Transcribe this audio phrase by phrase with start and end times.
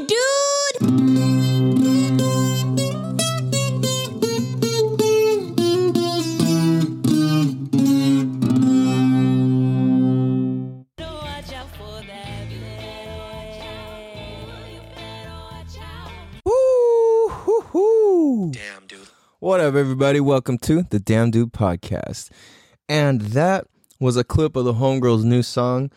[0.00, 0.80] Damn, dude!
[16.46, 18.50] Woo, hoo, hoo.
[18.52, 19.00] Damn, dude.
[19.40, 20.20] What up, everybody?
[20.20, 22.30] Welcome to the Damn Dude Podcast.
[22.88, 23.66] And that
[23.98, 25.90] was a clip of the Homegirl's new song,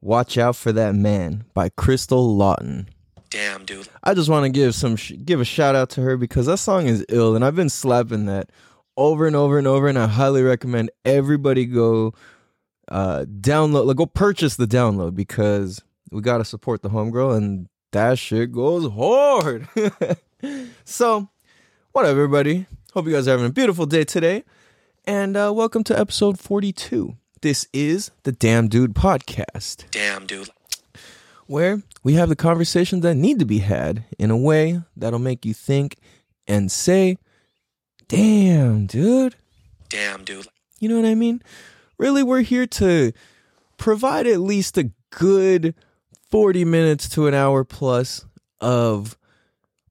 [0.00, 2.88] Watch Out for That Man by Crystal Lawton.
[3.30, 3.88] Damn, dude.
[4.02, 6.58] I just want to give some sh- give a shout out to her because that
[6.58, 8.50] song is ill and I've been slapping that
[8.96, 12.14] over and over and over and I highly recommend everybody go
[12.88, 17.68] uh download like go purchase the download because we got to support the homegirl and
[17.92, 19.68] that shit goes hard.
[20.84, 21.28] so,
[21.92, 22.66] what up everybody?
[22.94, 24.44] Hope you guys are having a beautiful day today
[25.04, 27.14] and uh welcome to episode 42.
[27.42, 30.48] This is the Damn Dude podcast Damn, dude.
[31.48, 35.44] Where we have the conversations that need to be had in a way that'll make
[35.44, 35.96] you think
[36.46, 37.16] and say,
[38.06, 39.34] damn, dude.
[39.88, 40.46] Damn, dude.
[40.78, 41.42] You know what I mean?
[41.98, 43.12] Really, we're here to
[43.78, 45.74] provide at least a good
[46.30, 48.26] 40 minutes to an hour plus
[48.60, 49.16] of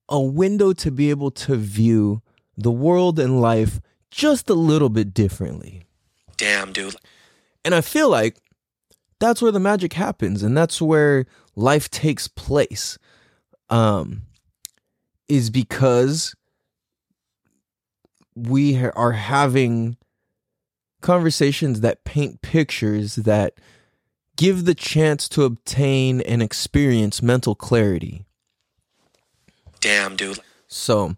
[0.08, 2.22] a window to be able to view
[2.56, 5.84] the world and life just a little bit differently.
[6.36, 6.96] Damn, dude.
[7.64, 8.36] And I feel like
[9.20, 11.26] that's where the magic happens and that's where
[11.58, 12.98] life takes place.
[13.68, 14.22] Um
[15.28, 16.34] is because
[18.34, 19.96] we ha- are having
[21.00, 23.54] conversations that paint pictures that
[24.36, 28.24] give the chance to obtain and experience mental clarity.
[29.80, 30.40] Damn, dude.
[30.66, 31.16] So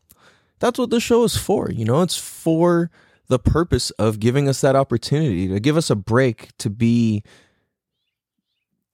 [0.58, 1.70] that's what the show is for.
[1.70, 2.90] You know, it's for
[3.28, 7.22] the purpose of giving us that opportunity to give us a break to be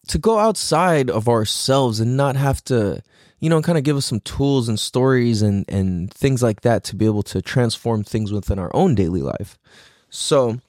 [0.08, 3.02] to go outside of ourselves and not have to
[3.40, 6.84] you know kind of give us some tools and stories and and things like that
[6.84, 9.58] to be able to transform things within our own daily life.
[10.08, 10.60] So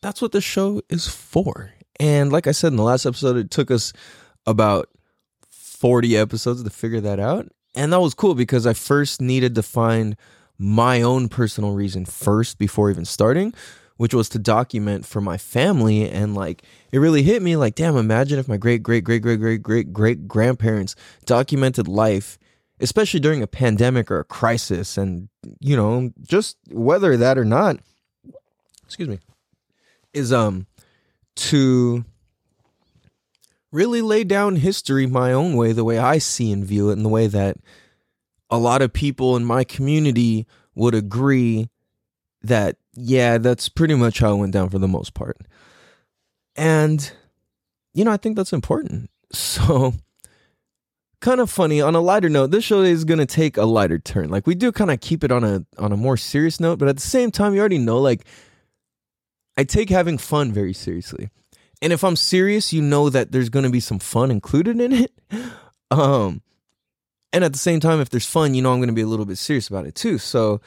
[0.00, 1.72] that's what the show is for.
[2.00, 3.92] And like i said in the last episode it took us
[4.46, 4.88] about
[5.50, 7.48] 40 episodes to figure that out.
[7.74, 10.16] And that was cool because i first needed to find
[10.58, 13.54] my own personal reason first before even starting
[13.98, 16.08] which was to document for my family.
[16.08, 19.38] And like it really hit me like damn imagine if my great great great great
[19.38, 22.38] great great great grandparents documented life
[22.80, 25.28] especially during a pandemic or a crisis and
[25.60, 27.78] you know just whether that or not
[28.84, 29.18] excuse me
[30.12, 30.66] is um
[31.34, 32.04] to
[33.70, 37.04] really lay down history my own way the way i see and view it and
[37.04, 37.56] the way that
[38.50, 41.68] a lot of people in my community would agree
[42.42, 45.38] that yeah that's pretty much how it went down for the most part.
[46.56, 47.10] And
[47.94, 49.10] you know i think that's important.
[49.30, 49.92] So
[51.20, 53.98] kind of funny on a lighter note this show is going to take a lighter
[53.98, 54.30] turn.
[54.30, 56.88] Like we do kind of keep it on a on a more serious note but
[56.88, 58.24] at the same time you already know like
[59.58, 61.28] i take having fun very seriously.
[61.82, 64.92] And if i'm serious you know that there's going to be some fun included in
[64.92, 65.12] it.
[65.90, 66.42] Um
[67.32, 69.06] and at the same time if there's fun you know i'm going to be a
[69.06, 70.18] little bit serious about it too.
[70.18, 70.60] So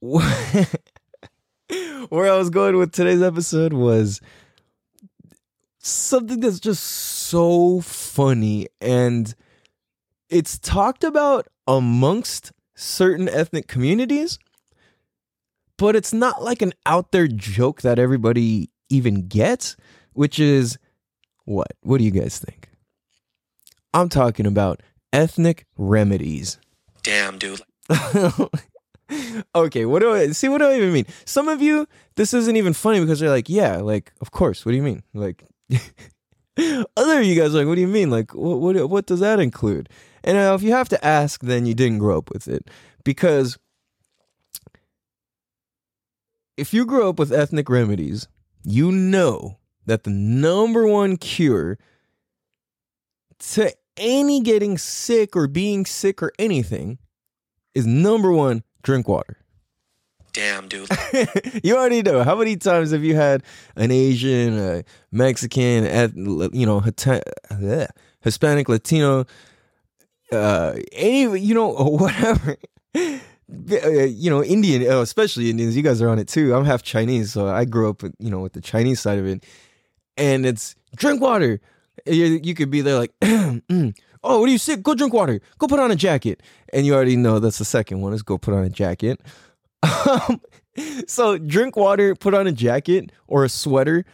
[0.00, 0.66] where
[2.32, 4.20] I was going with today's episode was
[5.78, 9.34] something that's just so funny and
[10.28, 14.38] it's talked about amongst certain ethnic communities,
[15.78, 19.76] but it's not like an out there joke that everybody even gets,
[20.12, 20.78] which is
[21.44, 21.72] what?
[21.82, 22.68] What do you guys think?
[23.94, 26.58] I'm talking about ethnic remedies.
[27.02, 27.62] Damn, dude.
[29.54, 30.48] okay, what do I see?
[30.48, 31.06] What do I even mean?
[31.24, 31.86] Some of you,
[32.16, 34.64] this isn't even funny because they're like, yeah, like, of course.
[34.64, 35.02] What do you mean?
[35.14, 35.44] Like,
[36.96, 38.10] other you guys like, what do you mean?
[38.10, 39.88] Like, what what, what does that include?
[40.24, 42.68] And uh, if you have to ask, then you didn't grow up with it
[43.04, 43.58] because
[46.56, 48.26] if you grow up with ethnic remedies,
[48.64, 51.78] you know that the number one cure
[53.38, 56.98] to any getting sick or being sick or anything
[57.74, 59.36] is number one drink water.
[60.32, 60.88] Damn, dude.
[61.64, 62.22] you already know.
[62.22, 63.42] How many times have you had
[63.74, 65.84] an Asian, a Mexican,
[66.52, 66.80] you know,
[68.20, 69.24] Hispanic, Latino,
[70.30, 71.68] uh, any, you know,
[72.02, 72.56] whatever.
[72.94, 73.18] Uh,
[73.48, 75.76] You know, Indian, uh, especially Indians.
[75.76, 76.54] You guys are on it too.
[76.54, 79.26] I'm half Chinese, so I grew up, with, you know, with the Chinese side of
[79.26, 79.44] it,
[80.16, 81.60] and it's drink water.
[82.04, 84.82] You, you could be there like, mm, oh, what are you sick?
[84.82, 85.40] Go drink water.
[85.58, 86.42] Go put on a jacket.
[86.72, 89.20] And you already know that's the second one is go put on a jacket.
[90.08, 90.40] Um,
[91.06, 94.04] so drink water, put on a jacket or a sweater,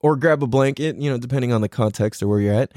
[0.00, 2.72] or grab a blanket, you know, depending on the context or where you're at.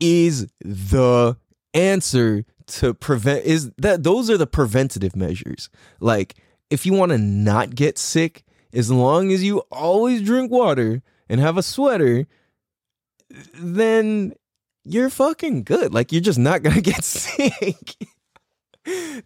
[0.00, 1.36] is the
[1.72, 5.70] answer to prevent is that those are the preventative measures.
[6.00, 6.34] Like
[6.70, 11.40] if you want to not get sick, as long as you always drink water and
[11.40, 12.26] have a sweater,
[13.54, 14.34] then
[14.84, 15.92] you're fucking good.
[15.94, 17.96] Like you're just not gonna get sick.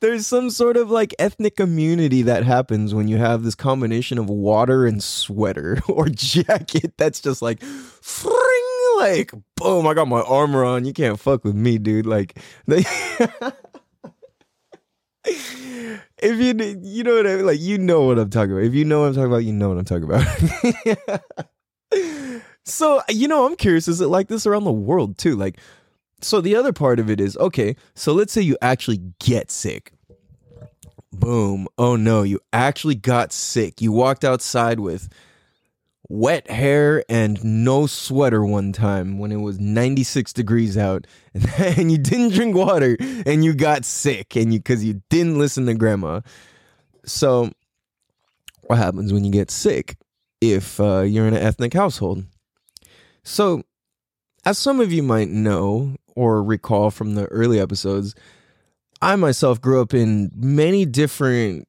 [0.00, 4.30] There's some sort of like ethnic immunity that happens when you have this combination of
[4.30, 8.64] water and sweater or jacket that's just like fring,
[8.98, 10.84] like boom, I got my armor on.
[10.84, 12.06] You can't fuck with me, dude.
[12.06, 12.84] Like they
[15.24, 18.64] if you you know what I mean, like you know what I'm talking about.
[18.64, 20.24] If you know what I'm talking about, you know what I'm talking about.
[22.68, 23.88] So you know, I'm curious.
[23.88, 25.36] Is it like this around the world too?
[25.36, 25.58] Like,
[26.20, 27.76] so the other part of it is okay.
[27.94, 29.92] So let's say you actually get sick.
[31.12, 31.66] Boom.
[31.78, 33.80] Oh no, you actually got sick.
[33.80, 35.08] You walked outside with
[36.08, 41.06] wet hair and no sweater one time when it was 96 degrees out
[41.58, 45.66] and you didn't drink water and you got sick and you because you didn't listen
[45.66, 46.20] to grandma
[47.04, 47.50] so
[48.62, 49.96] what happens when you get sick
[50.40, 52.24] if uh, you're in an ethnic household
[53.22, 53.62] so
[54.44, 58.14] as some of you might know or recall from the early episodes
[59.02, 61.66] i myself grew up in many different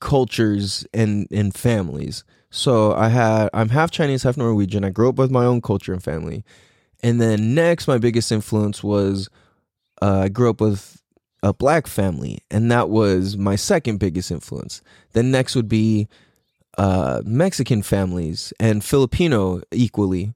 [0.00, 4.84] cultures and and families so I had I'm half Chinese, half Norwegian.
[4.84, 6.44] I grew up with my own culture and family.
[7.02, 9.30] And then next, my biggest influence was
[10.02, 11.02] uh, I grew up with
[11.42, 14.82] a black family, and that was my second biggest influence.
[15.12, 16.08] Then next would be
[16.76, 20.34] uh, Mexican families and Filipino equally.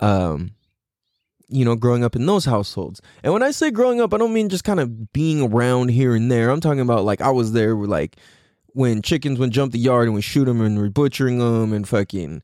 [0.00, 0.52] Um,
[1.50, 3.00] you know, growing up in those households.
[3.22, 6.14] And when I say growing up, I don't mean just kind of being around here
[6.14, 6.50] and there.
[6.50, 8.16] I'm talking about like I was there with like
[8.74, 11.88] when chickens would jump the yard and we shoot them and we're butchering them and
[11.88, 12.42] fucking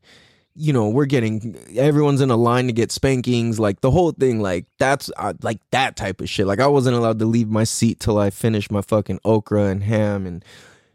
[0.55, 4.41] you know we're getting everyone's in a line to get spankings like the whole thing
[4.41, 7.65] like that's uh, like that type of shit like i wasn't allowed to leave my
[7.65, 10.45] seat till i finished my fucking okra and ham and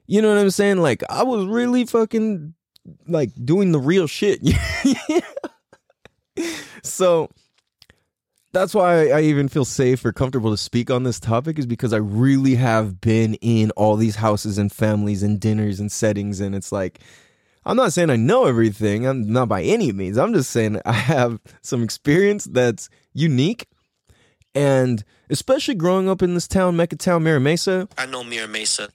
[0.07, 2.55] you know what i'm saying like i was really fucking
[3.07, 4.41] like doing the real shit
[6.83, 7.29] so
[8.53, 11.93] that's why I even feel safe or comfortable to speak on this topic is because
[11.93, 16.41] I really have been in all these houses and families and dinners and settings.
[16.41, 17.01] And it's like,
[17.65, 19.07] I'm not saying I know everything.
[19.07, 20.19] I'm not by any means.
[20.19, 23.67] I'm just saying I have some experience that's unique.
[24.53, 28.89] And especially growing up in this town, Mecca Town, Mira Mesa, I know Mira Mesa.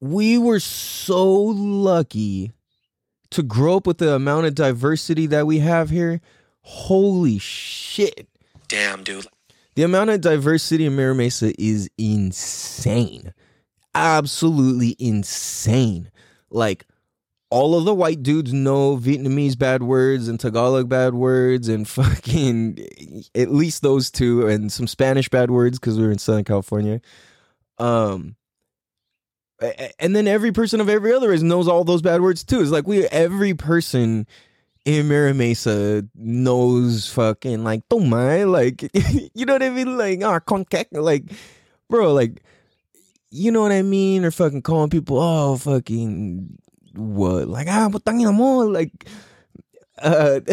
[0.00, 2.52] we were so lucky
[3.30, 6.20] to grow up with the amount of diversity that we have here.
[6.62, 8.28] Holy shit.
[8.68, 9.26] Damn, dude.
[9.74, 13.32] The amount of diversity in Mira Mesa is insane.
[13.94, 16.10] Absolutely insane.
[16.50, 16.86] Like,
[17.50, 22.78] all of the white dudes know Vietnamese bad words and Tagalog bad words and fucking
[23.34, 27.00] at least those two and some Spanish bad words because we were in Southern California.
[27.78, 28.36] Um,
[29.98, 32.60] and then every person of every other race knows all those bad words too.
[32.60, 34.26] It's like we every person
[34.86, 38.88] Mira Mesa knows fucking like toma, like
[39.34, 39.96] you know what I mean?
[39.96, 41.24] Like ah concac, like
[41.88, 42.42] bro, like
[43.30, 44.24] you know what I mean?
[44.24, 46.58] Or fucking calling people oh fucking
[46.94, 49.06] what like ah putang mo like
[50.02, 50.40] uh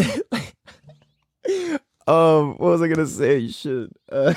[2.08, 3.48] um what was I gonna say?
[3.48, 3.90] Shit.
[4.12, 4.34] Uh,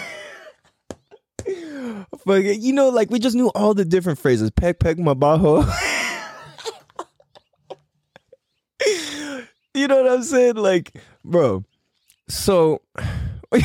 [2.24, 4.50] fucking you know like we just knew all the different phrases.
[4.50, 5.68] Peck peck mabaho.
[9.80, 10.56] You know what I'm saying?
[10.56, 10.94] Like,
[11.24, 11.64] bro.
[12.28, 12.82] So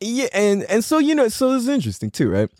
[0.00, 2.50] Yeah, and and so you know, so is interesting too, right?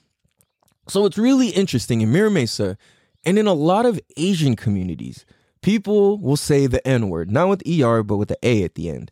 [0.88, 2.76] So it's really interesting in Mira Mesa
[3.24, 5.24] and in a lot of Asian communities,
[5.62, 9.10] people will say the N-word, not with ER, but with the A at the end.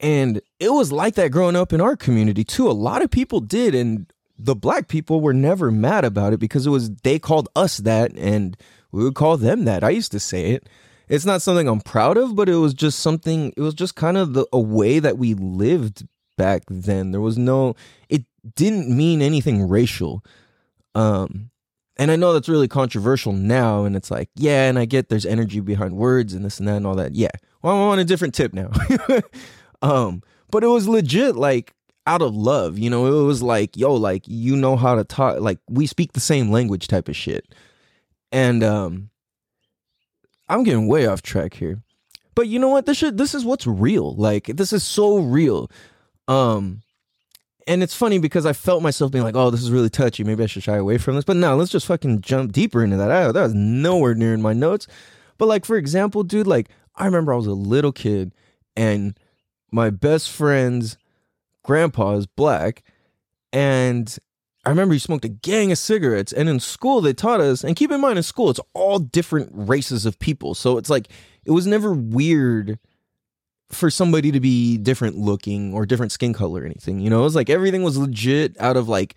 [0.00, 2.68] And it was like that growing up in our community too.
[2.68, 4.12] A lot of people did, and
[4.44, 8.12] the black people were never mad about it because it was they called us that
[8.16, 8.56] and
[8.90, 9.84] we would call them that.
[9.84, 10.68] I used to say it.
[11.08, 14.16] It's not something I'm proud of, but it was just something it was just kind
[14.16, 16.06] of the a way that we lived
[16.36, 17.12] back then.
[17.12, 17.76] There was no
[18.08, 18.24] it
[18.56, 20.24] didn't mean anything racial.
[20.94, 21.50] Um
[21.96, 25.26] and I know that's really controversial now and it's like, yeah, and I get there's
[25.26, 27.14] energy behind words and this and that and all that.
[27.14, 27.30] Yeah.
[27.62, 28.70] Well, I'm on a different tip now.
[29.82, 31.74] um but it was legit like
[32.06, 35.40] out of love, you know, it was like, yo, like you know how to talk
[35.40, 37.54] like we speak the same language type of shit.
[38.30, 39.10] And um
[40.48, 41.82] I'm getting way off track here.
[42.34, 42.86] But you know what?
[42.86, 44.14] This shit this is what's real.
[44.16, 45.70] Like this is so real.
[46.28, 46.82] Um
[47.68, 50.24] and it's funny because I felt myself being like, "Oh, this is really touchy.
[50.24, 52.96] Maybe I should shy away from this." But no, let's just fucking jump deeper into
[52.96, 53.10] that.
[53.10, 54.88] I, that was nowhere near in my notes.
[55.38, 58.32] But like for example, dude, like I remember I was a little kid
[58.76, 59.16] and
[59.70, 60.96] my best friend's
[61.62, 62.82] grandpa is black,
[63.52, 64.18] and
[64.64, 66.32] I remember he smoked a gang of cigarettes.
[66.32, 69.50] And in school, they taught us, and keep in mind, in school, it's all different
[69.52, 70.54] races of people.
[70.54, 71.08] So it's like,
[71.44, 72.78] it was never weird
[73.70, 77.00] for somebody to be different looking or different skin color or anything.
[77.00, 79.16] You know, it was like everything was legit out of like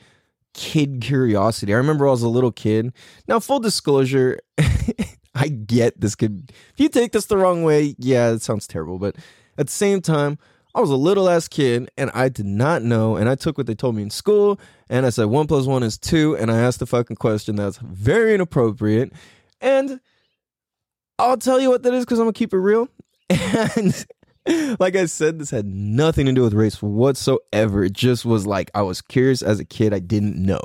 [0.53, 1.73] kid curiosity.
[1.73, 2.93] I remember I was a little kid.
[3.27, 4.39] Now, full disclosure,
[5.35, 8.97] I get this could, if you take this the wrong way, yeah, it sounds terrible.
[8.97, 9.17] But
[9.57, 10.39] at the same time,
[10.75, 13.15] I was a little ass kid and I did not know.
[13.15, 15.83] And I took what they told me in school and I said one plus one
[15.83, 16.35] is two.
[16.35, 19.13] And I asked a fucking question that's very inappropriate.
[19.61, 20.01] And
[21.17, 22.89] I'll tell you what that is because I'm going to keep it real.
[24.47, 27.85] And like I said, this had nothing to do with race whatsoever.
[27.85, 29.93] It just was like I was curious as a kid.
[29.93, 30.61] I didn't know.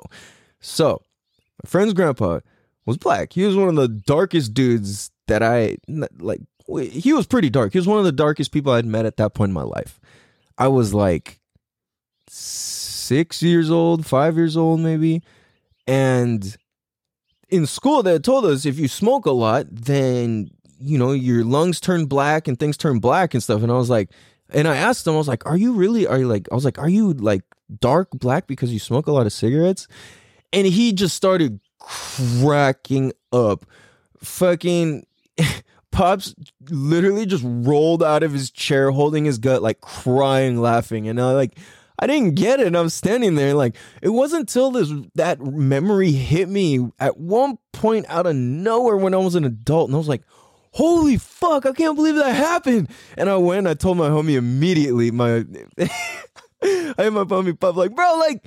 [0.60, 1.02] So,
[1.64, 2.40] my friend's grandpa
[2.84, 3.32] was black.
[3.32, 5.78] He was one of the darkest dudes that I
[6.18, 6.40] like.
[6.78, 7.72] He was pretty dark.
[7.72, 10.00] He was one of the darkest people I'd met at that point in my life.
[10.56, 11.40] I was like
[12.28, 15.22] six years old, five years old, maybe.
[15.86, 16.56] And
[17.48, 20.50] in school, they told us if you smoke a lot, then
[20.80, 23.62] you know, your lungs turn black and things turn black and stuff.
[23.62, 24.10] And I was like,
[24.48, 26.64] and I asked them, I was like, are you really, are you like, I was
[26.64, 27.42] like, are you like
[27.78, 29.86] dark black because you smoke a lot of cigarettes?
[30.52, 33.66] And he just started cracking up.
[34.18, 35.06] Fucking
[36.00, 36.34] Pops
[36.70, 41.06] literally just rolled out of his chair holding his gut, like crying, laughing.
[41.06, 41.58] And I like,
[41.98, 42.68] I didn't get it.
[42.68, 47.58] And I'm standing there like it wasn't until this that memory hit me at one
[47.72, 50.22] point out of nowhere when I was an adult, and I was like,
[50.70, 52.88] holy fuck, I can't believe that happened.
[53.18, 55.44] And I went, I told my homie immediately, my
[56.62, 58.46] I had my homie pop like, bro, like,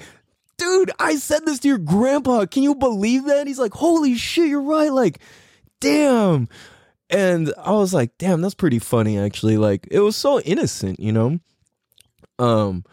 [0.58, 2.48] dude, I said this to your grandpa.
[2.48, 3.46] Can you believe that?
[3.46, 4.92] He's like, holy shit, you're right.
[4.92, 5.20] Like,
[5.80, 6.50] damn.
[7.14, 9.58] And I was like, damn, that's pretty funny, actually.
[9.58, 11.40] Like, it was so innocent, you know?
[12.40, 12.84] Um,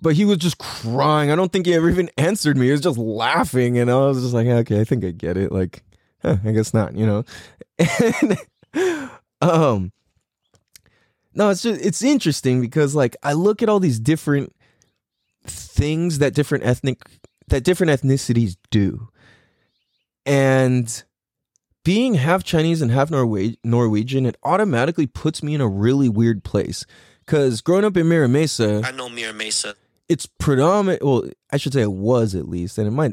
[0.00, 1.30] but he was just crying.
[1.30, 2.66] I don't think he ever even answered me.
[2.66, 3.78] He was just laughing.
[3.78, 5.50] And I was just like, okay, I think I get it.
[5.50, 5.82] Like,
[6.22, 7.24] huh, I guess not, you know?
[8.12, 8.38] And
[9.40, 9.92] um
[11.34, 14.54] no it's just it's interesting because like i look at all these different
[15.44, 16.98] things that different ethnic
[17.48, 19.08] that different ethnicities do
[20.26, 21.04] and
[21.88, 26.44] being half chinese and half Norwe- norwegian it automatically puts me in a really weird
[26.44, 26.84] place.
[27.24, 29.74] Because growing up in mira mesa I know Mira Mesa.
[30.06, 33.12] it's predominant well i should say it was at least and it might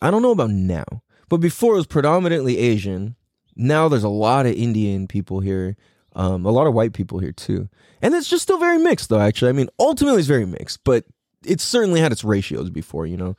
[0.00, 0.84] i don't know about now
[1.28, 3.16] but before it was predominantly asian.
[3.56, 5.76] Now there's a lot of indian people here
[6.14, 7.68] um, a lot of white people here too.
[8.00, 9.48] And it's just still very mixed though actually.
[9.48, 11.04] I mean ultimately it's very mixed but
[11.44, 13.36] it certainly had its ratios before you know?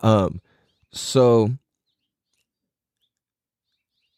[0.00, 0.40] Um,
[0.92, 1.50] so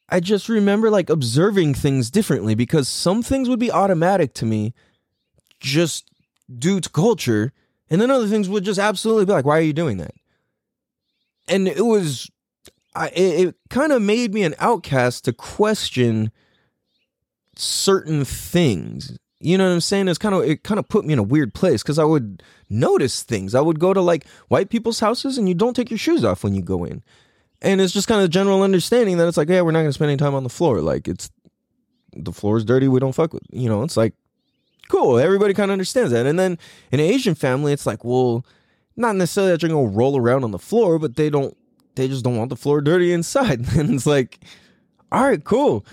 [0.08, 4.74] i just remember like observing things differently because some things would be automatic to me
[5.60, 6.10] just
[6.58, 7.52] due to culture
[7.90, 10.14] and then other things would just absolutely be like why are you doing that?
[11.48, 12.30] And it was
[12.94, 16.32] I, it, it kind of made me an outcast to question
[17.54, 19.18] certain things.
[19.38, 20.08] You know what i'm saying?
[20.08, 22.42] It's kind of it kind of put me in a weird place because i would
[22.68, 23.54] notice things.
[23.54, 26.42] I would go to like white people's houses and you don't take your shoes off
[26.42, 27.02] when you go in
[27.62, 29.94] and it's just kind of general understanding that it's like yeah we're not going to
[29.94, 30.80] spend any time on the floor.
[30.80, 31.30] Like it's
[32.16, 34.14] the floor is dirty we don't fuck with you know it's like
[34.88, 36.26] cool everybody kind of understands that.
[36.26, 36.58] And then
[36.90, 38.44] in an asian family it's like well
[38.96, 41.56] not necessarily that you're going to roll around on the floor but they don't
[41.94, 43.66] they just don't want the floor dirty inside.
[43.76, 44.40] And it's like
[45.12, 45.84] all right cool.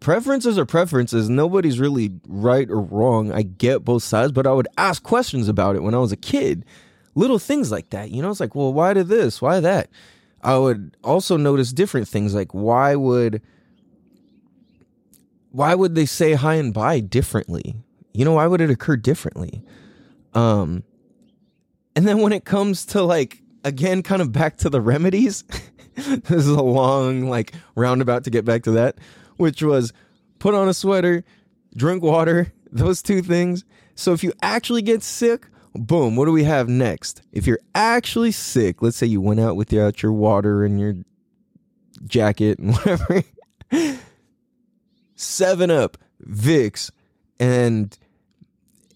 [0.00, 1.28] Preferences are preferences.
[1.30, 3.30] Nobody's really right or wrong.
[3.32, 6.16] I get both sides but i would ask questions about it when i was a
[6.16, 6.64] kid.
[7.14, 8.30] Little things like that you know?
[8.30, 9.40] It's like well why did this?
[9.42, 9.90] Why that
[10.42, 13.42] i would also notice different things like why would
[15.50, 17.76] why would they say hi and bye differently?
[18.12, 19.62] You know why would it occur differently?
[20.34, 20.84] Um
[21.96, 25.44] and then when it comes to like again kind of back to the remedies
[25.94, 28.96] this is a long like roundabout to get back to that
[29.36, 29.92] which was
[30.38, 31.24] put on a sweater
[31.76, 33.64] drink water those two things.
[33.96, 38.32] So if you actually get sick boom what do we have next if you're actually
[38.32, 40.94] sick let's say you went out without your water and your
[42.06, 43.22] jacket and whatever
[45.14, 45.96] seven up
[46.26, 46.90] vicks
[47.38, 47.96] and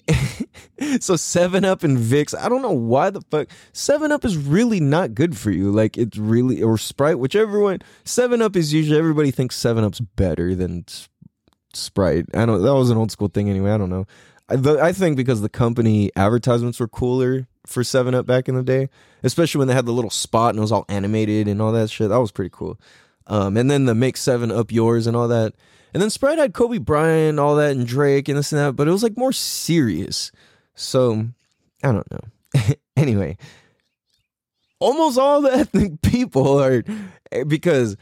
[1.01, 2.35] so Seven Up and Vicks.
[2.39, 5.71] I don't know why the fuck Seven Up is really not good for you.
[5.71, 7.81] Like it's really or Sprite, whichever one.
[8.05, 10.85] Seven Up is usually everybody thinks Seven Up's better than
[11.73, 12.27] Sprite.
[12.35, 12.63] I don't.
[12.63, 13.71] That was an old school thing anyway.
[13.71, 14.07] I don't know.
[14.49, 18.55] I, the, I think because the company advertisements were cooler for Seven Up back in
[18.55, 18.89] the day,
[19.23, 21.91] especially when they had the little spot and it was all animated and all that
[21.91, 22.11] shit.
[22.11, 22.79] That was pretty cool.
[23.27, 25.55] Um, and then the make seven up yours and all that.
[25.93, 28.89] And then Sprite had Kobe Bryant, all that, and Drake and this and that, but
[28.89, 30.31] it was like more serious.
[30.75, 31.29] So
[31.83, 32.75] I don't know.
[32.97, 33.37] anyway,
[34.79, 36.83] almost all the ethnic people are
[37.47, 37.97] because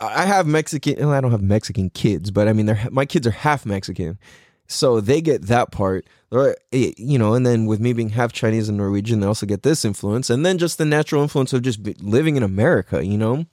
[0.00, 0.96] I have Mexican.
[0.98, 4.18] well, I don't have Mexican kids, but I mean, my kids are half Mexican,
[4.66, 6.06] so they get that part.
[6.32, 9.62] Eh, You know, and then with me being half Chinese and Norwegian, they also get
[9.62, 13.04] this influence, and then just the natural influence of just living in America.
[13.04, 13.46] You know,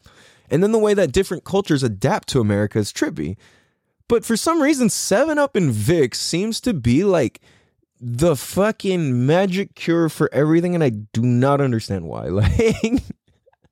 [0.49, 3.37] and then the way that different cultures adapt to America is trippy.
[4.07, 7.39] But for some reason, Seven Up and Vicks seems to be like
[7.99, 12.27] the fucking magic cure for everything, and I do not understand why.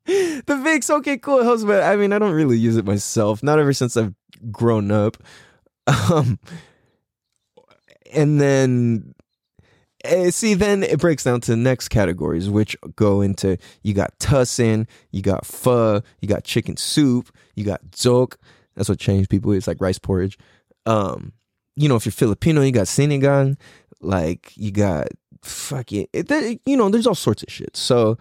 [0.05, 2.86] Like the Vicks, okay, cool, it helps, but I mean, I don't really use it
[2.86, 3.43] myself.
[3.43, 4.13] Not ever since I've
[4.51, 5.17] grown up.
[6.12, 6.38] Um,
[8.13, 9.13] and then
[10.04, 14.18] eh, see, then it breaks down to the next categories, which go into you got
[14.20, 18.36] tussin, you got pho, you got chicken soup, you got zok.
[18.75, 19.58] That's what Chinese people eat.
[19.58, 20.38] It's like rice porridge.
[20.86, 21.34] Um,
[21.75, 23.58] you know, if you're Filipino, you got sinigang.
[24.01, 25.08] Like you got
[25.44, 27.75] fucking, it, there- you know, there's all sorts of shit.
[27.75, 28.18] So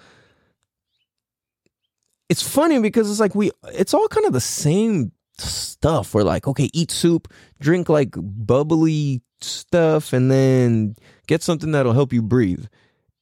[2.28, 6.14] it's funny because it's like we, it's all kind of the same stuff.
[6.14, 12.12] We're like, okay, eat soup, drink like bubbly stuff, and then get something that'll help
[12.12, 12.66] you breathe.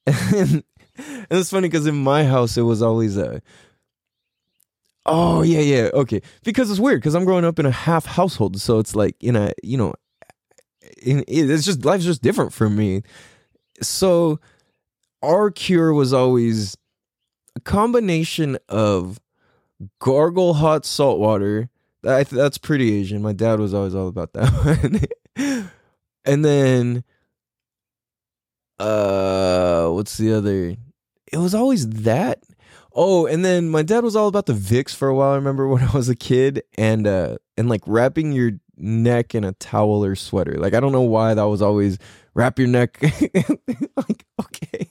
[0.05, 0.63] And,
[0.97, 3.41] and it's funny because in my house it was always a.
[5.05, 6.21] Oh yeah, yeah, okay.
[6.43, 9.35] Because it's weird because I'm growing up in a half household, so it's like in
[9.35, 9.93] a you know,
[11.01, 13.03] in, it's just life's just different for me.
[13.81, 14.39] So
[15.21, 16.75] our cure was always
[17.55, 19.19] a combination of
[19.99, 21.69] gargle hot salt water.
[22.07, 23.21] That, that's pretty Asian.
[23.21, 24.49] My dad was always all about that
[25.35, 25.67] one.
[26.23, 27.03] and then,
[28.79, 30.77] uh, what's the other?
[31.29, 32.43] It was always that.
[32.93, 35.31] Oh, and then my dad was all about the Vicks for a while.
[35.31, 39.43] I remember when I was a kid, and uh, and like wrapping your neck in
[39.43, 40.53] a towel or sweater.
[40.53, 41.99] Like I don't know why that was always
[42.35, 42.99] wrap your neck.
[43.97, 44.89] like okay.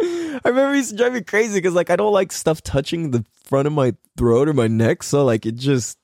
[0.44, 3.66] I remember to drive me crazy because like I don't like stuff touching the front
[3.66, 5.98] of my throat or my neck, so like it just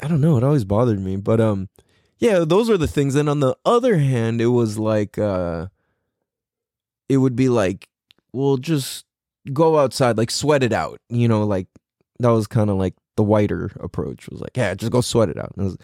[0.00, 1.16] I don't know, it always bothered me.
[1.16, 1.68] But um
[2.18, 3.14] yeah, those are the things.
[3.14, 5.66] And on the other hand, it was like uh
[7.08, 7.88] it would be like,
[8.32, 9.04] well, just
[9.52, 11.00] go outside, like sweat it out.
[11.08, 11.66] You know, like
[12.20, 14.28] that was kind of like the whiter approach.
[14.28, 15.52] Was like, yeah, just go sweat it out.
[15.56, 15.78] And, it was-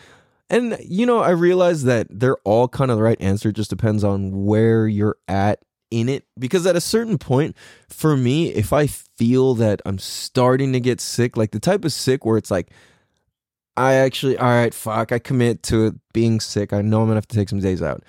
[0.51, 3.51] and you know, I realized that they're all kind of the right answer.
[3.51, 6.25] It just depends on where you're at in it.
[6.39, 7.57] Because at a certain point,
[7.89, 11.93] for me, if I feel that I'm starting to get sick, like the type of
[11.93, 12.71] sick where it's like,
[13.77, 16.73] I actually, all right, fuck, I commit to being sick.
[16.73, 18.03] I know I'm gonna have to take some days out.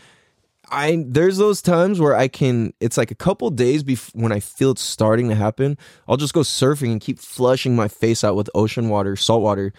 [0.72, 2.74] I there's those times where I can.
[2.80, 5.78] It's like a couple days before when I feel it's starting to happen.
[6.08, 9.74] I'll just go surfing and keep flushing my face out with ocean water, salt water,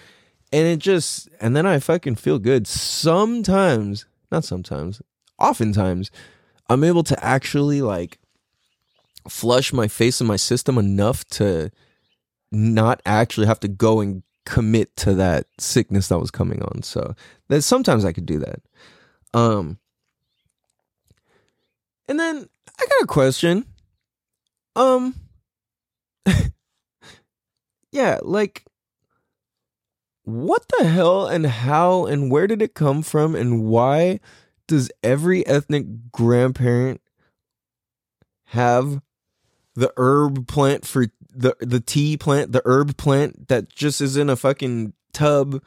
[0.53, 2.67] and it just and then I fucking feel good.
[2.67, 5.01] Sometimes, not sometimes,
[5.39, 6.11] oftentimes,
[6.71, 8.19] I'm able to actually like
[9.29, 11.71] flush my face and my system enough to
[12.53, 16.83] not actually have to go and commit to that sickness that was coming on.
[16.83, 17.15] So
[17.49, 18.61] that sometimes I could do that.
[19.35, 19.79] Um
[22.09, 23.65] and then I got a question.
[24.77, 25.15] Um
[27.93, 28.65] Yeah, like
[30.23, 34.21] what the hell and how and where did it come from and why
[34.71, 37.01] does every ethnic grandparent
[38.47, 39.03] have
[39.75, 44.31] the herb plant for the the tea plant, the herb plant that just is in
[44.31, 45.63] a fucking tub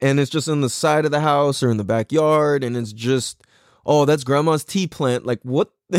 [0.00, 2.92] and it's just in the side of the house or in the backyard and it's
[2.92, 3.42] just
[3.86, 5.26] oh that's grandma's tea plant?
[5.26, 5.70] Like what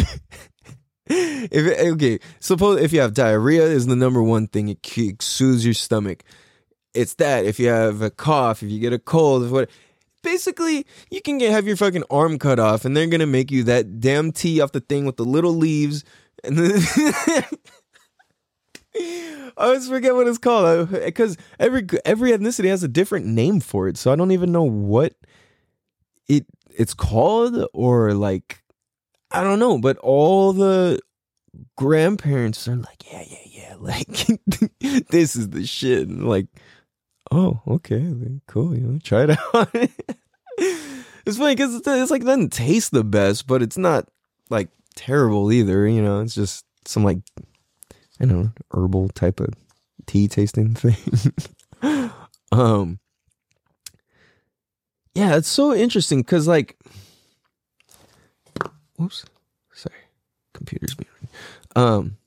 [1.08, 5.76] if okay suppose if you have diarrhea is the number one thing it soothes your
[5.76, 6.24] stomach.
[6.96, 7.46] It's that.
[7.46, 9.70] If you have a cough if you get a cold if what
[10.26, 13.64] basically you can get have your fucking arm cut off and they're gonna make you
[13.64, 16.04] that damn tea off the thing with the little leaves
[16.44, 16.58] and
[18.98, 23.60] I always forget what it's called uh, because every every ethnicity has a different name
[23.60, 25.14] for it, so I don't even know what
[26.28, 28.64] it it's called or like
[29.32, 29.78] I don't know.
[29.78, 31.00] But all the
[31.78, 34.28] grandparents are like, yeah, yeah, yeah, like
[35.10, 36.10] this is the shit.
[36.10, 36.48] Like,
[37.32, 38.06] oh, okay,
[38.48, 39.70] cool, you know, try it out.
[41.26, 44.08] it's funny because it's, it's like it doesn't taste the best, but it's not
[44.50, 45.88] like terrible either.
[45.88, 47.20] You know, it's just some like
[48.20, 49.54] I don't know, herbal type of
[50.06, 50.74] tea tasting
[51.82, 52.12] thing.
[52.52, 53.00] um
[55.14, 56.78] Yeah, it's so interesting cuz like
[58.98, 59.26] whoops,
[59.74, 59.96] Sorry.
[60.54, 61.10] Computer's being
[61.76, 62.18] Um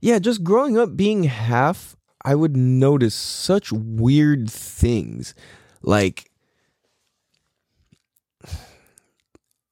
[0.00, 5.34] Yeah, just growing up being half I would notice such weird things.
[5.82, 6.30] Like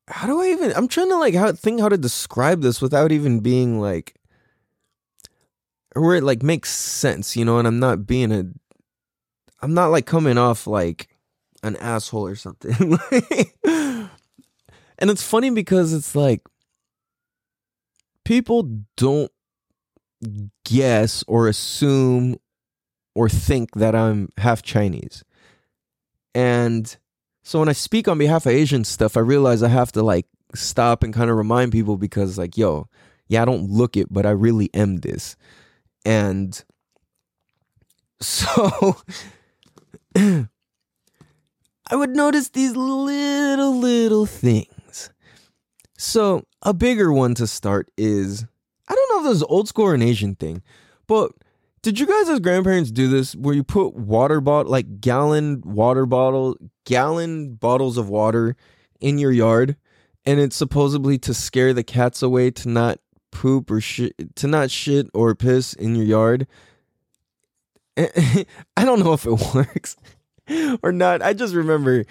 [0.09, 3.11] how do I even I'm trying to like how think how to describe this without
[3.13, 4.15] even being like
[5.95, 8.45] where it like makes sense, you know, and I'm not being a
[9.61, 11.09] I'm not like coming off like
[11.63, 12.99] an asshole or something.
[13.65, 14.11] and
[15.11, 16.43] it's funny because it's like
[18.25, 19.33] people don't
[20.65, 22.37] guess or assume
[23.15, 25.25] or think that I'm half Chinese.
[26.35, 26.95] And
[27.43, 30.27] so when I speak on behalf of Asian stuff, I realize I have to like
[30.55, 32.89] stop and kind of remind people because like, yo,
[33.29, 35.37] yeah, I don't look it, but I really am this.
[36.05, 36.63] And
[38.21, 38.97] so
[40.17, 40.47] I
[41.93, 45.11] would notice these little, little things.
[45.99, 48.45] So, a bigger one to start is
[48.89, 50.62] I don't know if this old school or an Asian thing,
[51.07, 51.33] but
[51.83, 56.05] did you guys as grandparents do this where you put water bottle, like gallon water
[56.05, 58.57] bottle, gallon bottles of water
[59.01, 59.77] in your yard?
[60.25, 62.99] And it's supposedly to scare the cats away to not
[63.31, 66.49] poop or shit, to not shit or piss in your yard.
[67.97, 68.45] I
[68.85, 69.97] don't know if it works
[70.83, 71.23] or not.
[71.23, 72.05] I just remember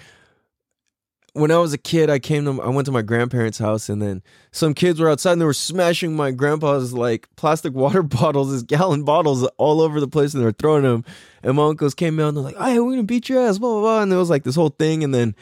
[1.36, 4.00] when I was a kid, I came to I went to my grandparents' house and
[4.00, 4.22] then
[4.52, 8.62] some kids were outside and they were smashing my grandpa's like plastic water bottles, his
[8.62, 11.04] gallon bottles all over the place and they were throwing them.
[11.42, 13.70] And my uncles came out and they're like, "Hey, we're gonna beat your ass," blah
[13.70, 14.02] blah blah.
[14.02, 15.34] And there was like this whole thing, and then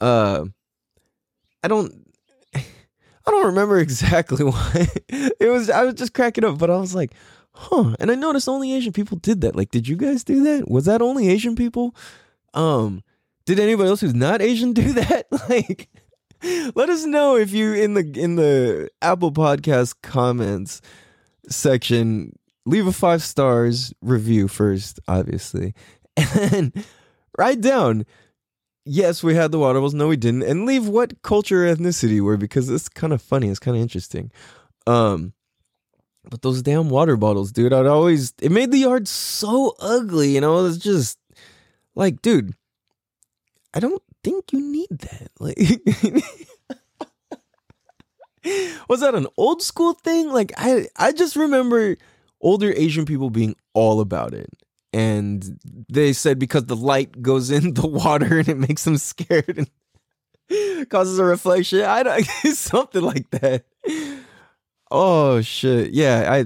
[0.00, 0.44] uh
[1.62, 1.92] I don't
[2.54, 2.60] I
[3.26, 4.88] don't remember exactly why.
[5.08, 7.14] it was I was just cracking up, but I was like,
[7.52, 7.94] huh.
[8.00, 9.54] And I noticed only Asian people did that.
[9.54, 10.68] Like, did you guys do that?
[10.68, 11.94] Was that only Asian people?
[12.54, 13.04] Um
[13.44, 15.26] did anybody else who's not Asian do that?
[15.48, 15.88] Like,
[16.74, 20.80] let us know if you in the in the Apple Podcast comments
[21.48, 22.32] section
[22.64, 25.74] leave a five stars review first, obviously,
[26.16, 26.72] and
[27.38, 28.06] write down.
[28.84, 29.94] Yes, we had the water bottles.
[29.94, 30.42] No, we didn't.
[30.42, 33.48] And leave what culture or ethnicity were because it's kind of funny.
[33.48, 34.32] It's kind of interesting.
[34.88, 35.34] Um,
[36.28, 40.34] but those damn water bottles, dude, I'd always it made the yard so ugly.
[40.34, 41.18] You know, it's just
[41.94, 42.54] like, dude,
[43.74, 45.30] I don't think you need that.
[45.40, 45.58] Like,
[48.88, 50.30] was that an old school thing?
[50.30, 51.96] Like, I I just remember
[52.40, 54.50] older Asian people being all about it.
[54.92, 55.58] And
[55.88, 59.66] they said because the light goes in the water and it makes them scared
[60.50, 60.50] and
[60.90, 61.82] causes a reflection.
[61.82, 63.64] I don't something like that.
[64.90, 65.92] Oh shit.
[65.92, 66.44] Yeah, I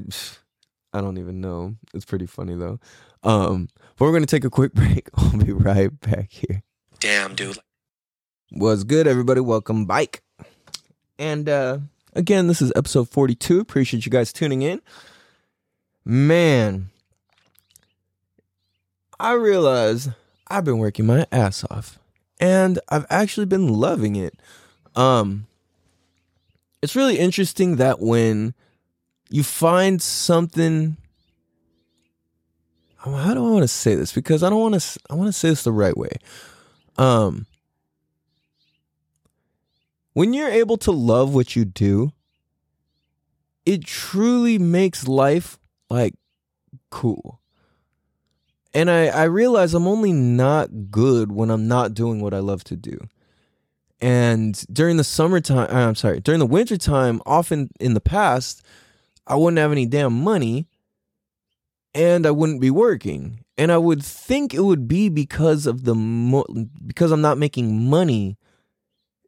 [0.96, 1.74] I don't even know.
[1.92, 2.78] It's pretty funny though.
[3.24, 5.08] Um, but we're gonna take a quick break.
[5.16, 6.62] I'll be right back here.
[6.98, 7.58] Damn, dude.
[8.50, 9.40] What's good, everybody?
[9.40, 10.22] Welcome back.
[11.18, 11.78] And uh
[12.14, 13.60] again, this is episode 42.
[13.60, 14.80] Appreciate you guys tuning in.
[16.04, 16.90] Man,
[19.20, 20.08] I realize
[20.48, 21.98] I've been working my ass off.
[22.38, 24.34] And I've actually been loving it.
[24.94, 25.46] Um
[26.80, 28.54] it's really interesting that when
[29.28, 30.96] you find something
[32.98, 34.12] how do I want to say this?
[34.12, 35.00] Because I don't want to.
[35.10, 36.10] I want to say this the right way.
[36.98, 37.46] Um,
[40.12, 42.12] when you're able to love what you do,
[43.66, 45.58] it truly makes life
[45.90, 46.14] like
[46.90, 47.40] cool.
[48.72, 52.62] And I, I realize I'm only not good when I'm not doing what I love
[52.64, 52.98] to do.
[54.00, 58.62] And during the summertime, I'm sorry, during the wintertime, often in the past,
[59.26, 60.66] I wouldn't have any damn money
[61.94, 63.40] and I wouldn't be working.
[63.58, 66.46] And I would think it would be because of the mo-
[66.86, 68.36] because I'm not making money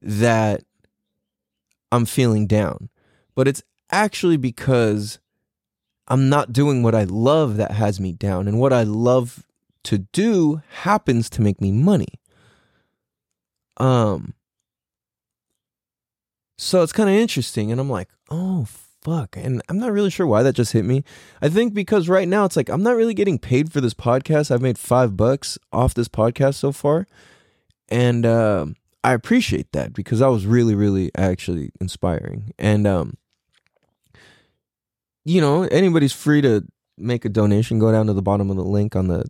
[0.03, 0.63] that
[1.91, 2.91] I'm feeling down.
[3.35, 5.19] But it's actually because
[6.09, 9.45] I'm not doing what I love that has me down and what I love
[9.85, 12.21] to do happens to make me money.
[13.77, 14.35] Um
[16.59, 18.65] so it's kind of interesting and I'm like, "Oh
[19.03, 19.37] fuck.
[19.37, 21.05] And I'm not really sure why that just hit me.
[21.41, 24.51] I think because right now it's like I'm not really getting paid for this podcast.
[24.51, 27.07] I've made five bucks off this podcast so far.
[27.89, 28.67] And uh,
[29.03, 32.53] I appreciate that because that was really, really actually inspiring.
[32.59, 33.15] And, um,
[35.25, 37.79] you know, anybody's free to make a donation.
[37.79, 39.25] Go down to the bottom of the link on the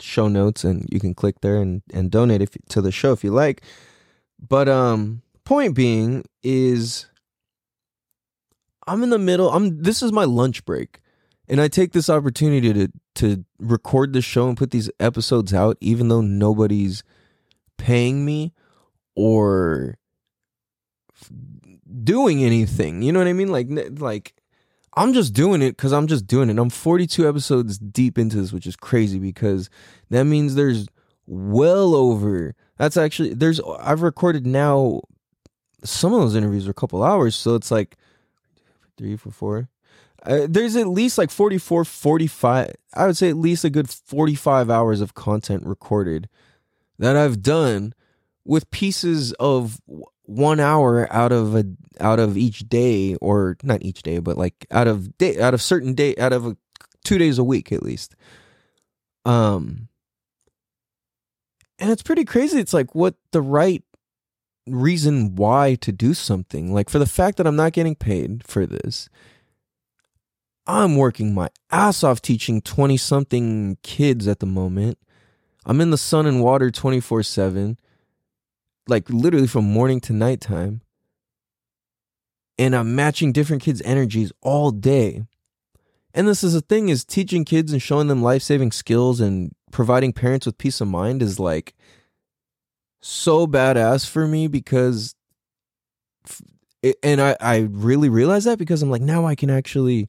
[0.00, 3.22] show notes and you can click there and, and donate if, to the show if
[3.22, 3.62] you like.
[4.40, 7.06] But um point being is
[8.86, 9.50] I'm in the middle.
[9.50, 11.00] I'm this is my lunch break.
[11.48, 15.76] And I take this opportunity to to record the show and put these episodes out
[15.80, 17.02] even though nobody's
[17.76, 18.52] paying me
[19.14, 19.98] or
[22.02, 23.02] doing anything.
[23.02, 23.48] You know what I mean?
[23.48, 23.68] Like
[23.98, 24.34] like
[24.94, 26.58] I'm just doing it because I'm just doing it.
[26.58, 29.70] I'm 42 episodes deep into this, which is crazy because
[30.10, 30.86] that means there's
[31.26, 32.54] well over.
[32.76, 33.60] That's actually there's.
[33.80, 35.02] I've recorded now.
[35.84, 37.96] Some of those interviews are a couple hours, so it's like
[39.02, 39.68] three, four, four.
[40.24, 42.72] Uh, there's at least like 44, 45.
[42.94, 46.28] I would say at least a good 45 hours of content recorded
[47.00, 47.94] that I've done
[48.44, 49.80] with pieces of
[50.22, 51.64] one hour out of a
[52.00, 55.60] out of each day or not each day but like out of day out of
[55.60, 56.56] certain day out of a,
[57.04, 58.14] two days a week at least
[59.24, 59.88] um
[61.78, 63.84] and it's pretty crazy it's like what the right
[64.66, 68.64] reason why to do something like for the fact that i'm not getting paid for
[68.64, 69.08] this
[70.66, 74.98] i'm working my ass off teaching 20 something kids at the moment
[75.66, 77.76] i'm in the sun and water 24 7
[78.88, 80.82] like literally from morning to nighttime.
[82.58, 85.24] And I'm matching different kids' energies all day.
[86.14, 90.12] And this is the thing is teaching kids and showing them life-saving skills and providing
[90.12, 91.74] parents with peace of mind is like
[93.02, 95.14] so badass for me because
[97.02, 100.08] and I I really realize that because I'm like now I can actually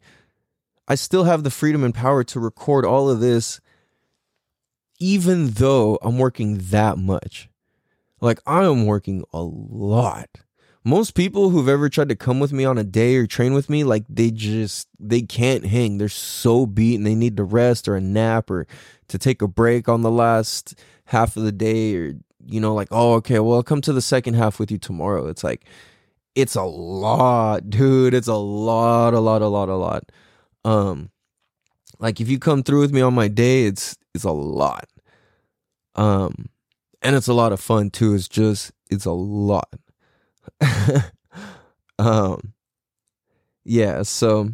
[0.88, 3.60] I still have the freedom and power to record all of this
[5.00, 7.50] even though I'm working that much.
[8.22, 10.30] Like I am working a lot.
[10.86, 13.70] Most people who've ever tried to come with me on a day or train with
[13.70, 15.98] me, like they just they can't hang.
[15.98, 17.04] They're so beaten.
[17.04, 18.68] They need to rest or a nap or
[19.08, 20.76] to take a break on the last
[21.06, 24.02] half of the day or you know, like, oh, okay, well, I'll come to the
[24.02, 25.28] second half with you tomorrow.
[25.28, 25.66] It's like
[26.36, 28.14] it's a lot, dude.
[28.14, 30.12] It's a lot, a lot, a lot, a lot.
[30.66, 31.10] Um
[32.00, 34.88] like if you come through with me on my day, it's it's a lot.
[35.96, 36.50] Um
[37.02, 38.14] and it's a lot of fun too.
[38.16, 39.70] It's just it's a lot.
[42.00, 42.54] um,
[43.64, 44.04] yeah.
[44.04, 44.50] So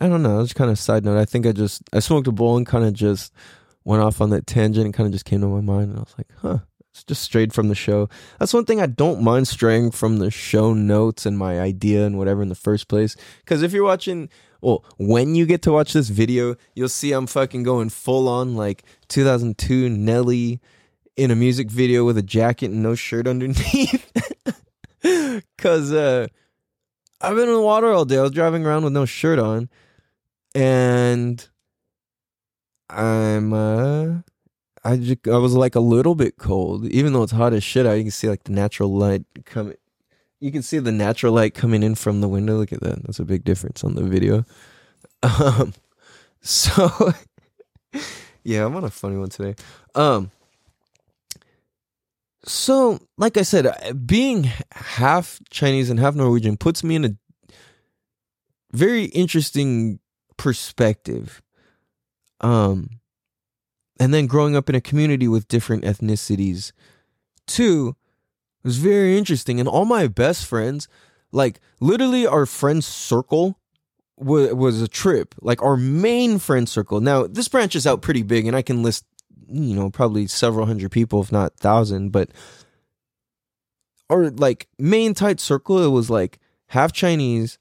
[0.00, 0.40] I don't know.
[0.40, 1.18] It's kind of side note.
[1.18, 3.32] I think I just I smoked a bowl and kind of just
[3.84, 6.00] went off on that tangent and kind of just came to my mind, and I
[6.00, 6.58] was like, huh.
[7.04, 8.08] Just strayed from the show.
[8.38, 12.18] That's one thing I don't mind straying from the show notes and my idea and
[12.18, 13.16] whatever in the first place.
[13.40, 14.28] Because if you're watching,
[14.60, 18.56] well, when you get to watch this video, you'll see I'm fucking going full on
[18.56, 20.60] like 2002 Nelly
[21.16, 24.12] in a music video with a jacket and no shirt underneath.
[25.58, 26.26] Cause uh
[27.20, 28.18] I've been in the water all day.
[28.18, 29.68] I was driving around with no shirt on.
[30.54, 31.46] And
[32.88, 34.18] I'm uh
[34.84, 36.86] I just, I was like a little bit cold.
[36.86, 39.74] Even though it's hot as shit you can see like the natural light coming
[40.40, 42.56] you can see the natural light coming in from the window.
[42.56, 43.02] Look at that.
[43.02, 44.44] That's a big difference on the video.
[45.22, 45.74] Um
[46.40, 47.12] so
[48.44, 49.56] yeah, I'm on a funny one today.
[49.96, 50.30] Um
[52.44, 57.16] so, like I said, being half Chinese and half Norwegian puts me in a
[58.72, 59.98] very interesting
[60.36, 61.42] perspective.
[62.40, 62.97] Um,
[63.98, 66.72] and then growing up in a community with different ethnicities,
[67.46, 67.96] too,
[68.62, 69.60] was very interesting.
[69.60, 70.88] And all my best friends,
[71.32, 73.58] like literally our friend circle
[74.16, 75.34] was, was a trip.
[75.40, 77.00] Like our main friend circle.
[77.00, 79.04] Now, this branches out pretty big, and I can list
[79.48, 82.30] you know probably several hundred people if not thousand but
[84.08, 87.58] or like main tight circle it was like half chinese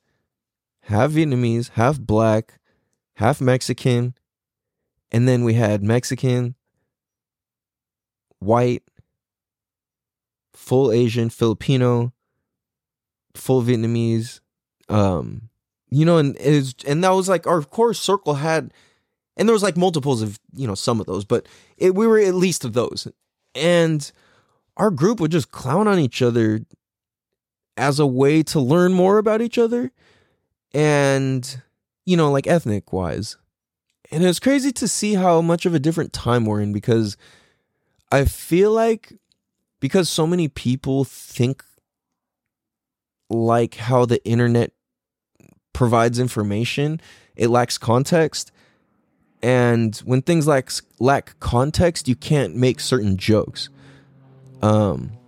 [0.82, 2.60] half vietnamese half black
[3.16, 4.14] half mexican
[5.12, 6.56] and then we had mexican
[8.40, 8.84] white
[10.54, 12.14] full asian filipino
[13.36, 14.40] full vietnamese
[14.90, 15.50] um
[15.90, 18.74] you know and is and that was like our core circle had
[19.38, 22.20] and there was like multiples of you know some of those but it, we were
[22.20, 23.08] at least of those.
[23.56, 24.12] And
[24.76, 26.62] our group would just clown on each other
[27.76, 29.92] as a way to learn more about each other
[30.74, 31.62] and
[32.06, 33.38] you know like ethnic wise
[34.12, 37.18] and it's crazy to see how much of a different time we're in because
[38.12, 39.14] i feel like
[39.80, 41.64] because so many people think
[43.30, 44.72] like how the internet
[45.74, 47.00] provides information
[47.36, 48.52] it lacks context
[49.42, 53.70] and when things lack lack context, you can't make certain jokes.
[54.62, 55.12] Um.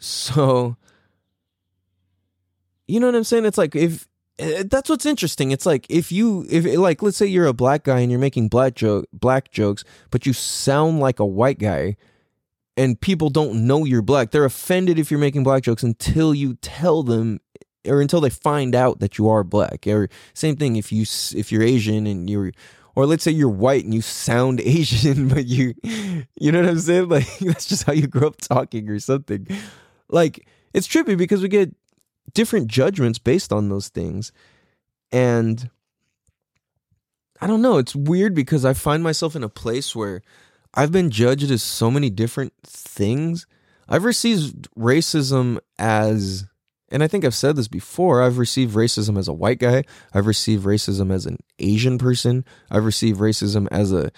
[0.00, 0.76] So,
[2.86, 3.46] you know what I'm saying?
[3.46, 4.06] It's like if
[4.38, 5.50] Eh, that's what's interesting.
[5.50, 8.48] It's like if you if like let's say you're a black guy and you're making
[8.48, 11.96] black joke black jokes, but you sound like a white guy
[12.76, 14.30] and people don't know you're black.
[14.30, 17.40] They're offended if you're making black jokes until you tell them
[17.84, 21.04] eh, or until they find out that you are black or same thing if you
[21.34, 22.52] if you're asian and you're
[22.94, 25.74] or let's say you're white and you sound asian but you
[26.38, 29.46] you know what i'm saying like that's just how you grew up talking or something
[30.08, 31.74] like it's trippy because we get
[32.34, 34.32] different judgments based on those things.
[35.12, 35.70] And
[37.40, 40.22] I don't know, it's weird because I find myself in a place where
[40.74, 43.46] I've been judged as so many different things.
[43.88, 46.46] I've received racism as
[46.90, 50.26] and I think I've said this before, I've received racism as a white guy, I've
[50.26, 54.10] received racism as an Asian person, I've received racism as a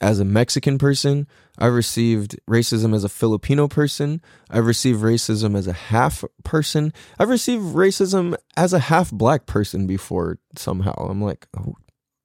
[0.00, 1.26] as a Mexican person,
[1.58, 7.28] I've received racism as a Filipino person, I've received racism as a half person, I've
[7.28, 10.94] received racism as a half black person before somehow.
[10.94, 11.74] I'm like, oh,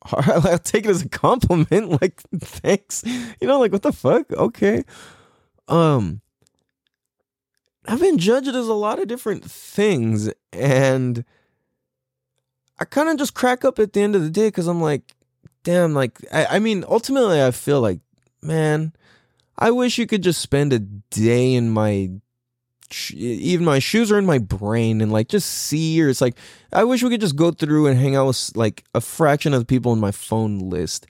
[0.14, 2.00] I'll take it as a compliment.
[2.02, 3.04] Like, thanks.
[3.06, 4.32] You know, like what the fuck?
[4.32, 4.84] Okay.
[5.68, 6.22] Um
[7.88, 11.24] I've been judged as a lot of different things and
[12.80, 15.16] I kind of just crack up at the end of the day because I'm like,
[15.66, 18.00] damn, like, I, I mean, ultimately, I feel like,
[18.42, 18.94] man,
[19.58, 22.12] I wish you could just spend a day in my,
[23.14, 26.38] even my shoes are in my brain and like just see, or it's like,
[26.72, 29.62] I wish we could just go through and hang out with like a fraction of
[29.62, 31.08] the people in my phone list.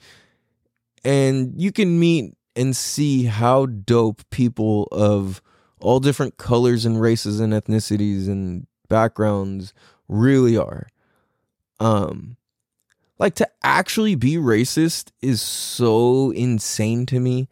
[1.04, 5.42] And you can meet and see how dope people of
[5.78, 9.74] all different colors and races and ethnicities and backgrounds
[10.08, 10.88] really are.
[11.78, 12.35] Um
[13.18, 17.48] like to actually be racist is so insane to me.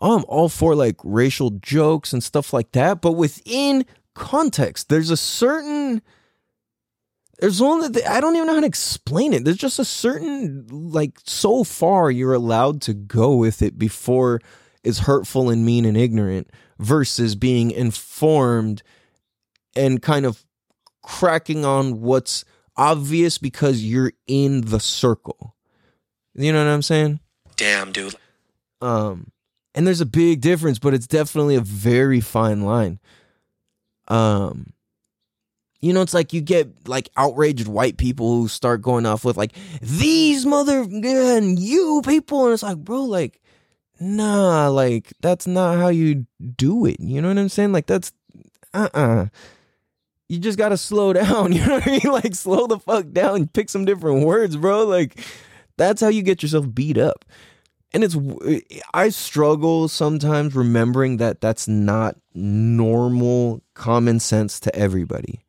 [0.00, 5.16] I'm all for like racial jokes and stuff like that, but within context, there's a
[5.16, 6.02] certain
[7.40, 9.44] there's only I don't even know how to explain it.
[9.44, 14.40] There's just a certain like so far you're allowed to go with it before
[14.84, 18.82] it's hurtful and mean and ignorant versus being informed
[19.76, 20.44] and kind of
[21.02, 22.44] cracking on what's
[22.78, 25.54] obvious because you're in the circle.
[26.34, 27.20] You know what I'm saying?
[27.56, 28.14] Damn, dude.
[28.80, 29.32] Um
[29.74, 33.00] and there's a big difference, but it's definitely a very fine line.
[34.06, 34.72] Um
[35.80, 39.36] you know, it's like you get like outraged white people who start going off with
[39.36, 43.40] like these mother and you people, and it's like, bro, like
[44.00, 47.00] nah, like that's not how you do it.
[47.00, 47.72] You know what I'm saying?
[47.72, 48.12] Like that's
[48.74, 49.00] uh uh-uh.
[49.00, 49.26] uh
[50.28, 51.52] You just gotta slow down.
[51.52, 52.12] You know what I mean?
[52.12, 53.48] Like slow the fuck down.
[53.48, 54.84] Pick some different words, bro.
[54.84, 55.18] Like
[55.76, 57.24] that's how you get yourself beat up.
[57.92, 58.16] And it's
[58.92, 65.40] I struggle sometimes remembering that that's not normal common sense to everybody.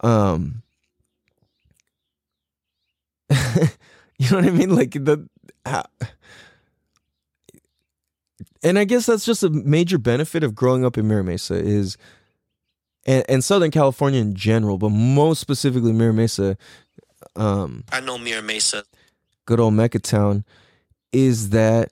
[0.00, 0.62] Um
[3.30, 4.74] you know what I mean?
[4.74, 5.28] Like the
[5.64, 5.84] how,
[8.62, 11.96] and I guess that's just a major benefit of growing up in Mira Mesa is,
[13.08, 16.58] and, and Southern California in general, but most specifically Mira Mesa.
[17.34, 18.84] Um, I know Mira Mesa.
[19.46, 20.44] Good old Mecca town,
[21.10, 21.90] is that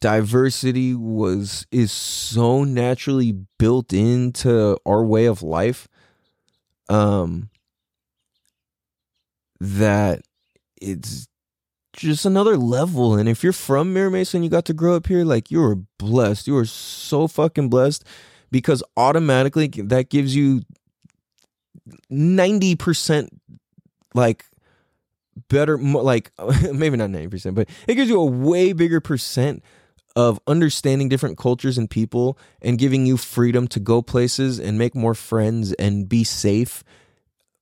[0.00, 5.88] diversity was is so naturally built into our way of life
[6.88, 7.50] um
[9.58, 10.20] that
[10.80, 11.26] it's
[11.94, 13.16] just another level.
[13.16, 15.60] And if you're from Mira Mesa and you got to grow up here, like you
[15.60, 16.46] were blessed.
[16.46, 18.04] You were so fucking blessed
[18.50, 20.62] because automatically that gives you
[22.10, 23.28] 90%
[24.14, 24.44] like
[25.48, 26.32] better like
[26.72, 29.62] maybe not 90% but it gives you a way bigger percent
[30.16, 34.94] of understanding different cultures and people and giving you freedom to go places and make
[34.94, 36.82] more friends and be safe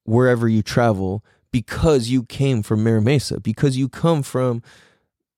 [0.05, 1.23] wherever you travel
[1.53, 4.63] because you came from Mira Mesa, because you come from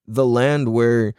[0.07, 1.15] the land where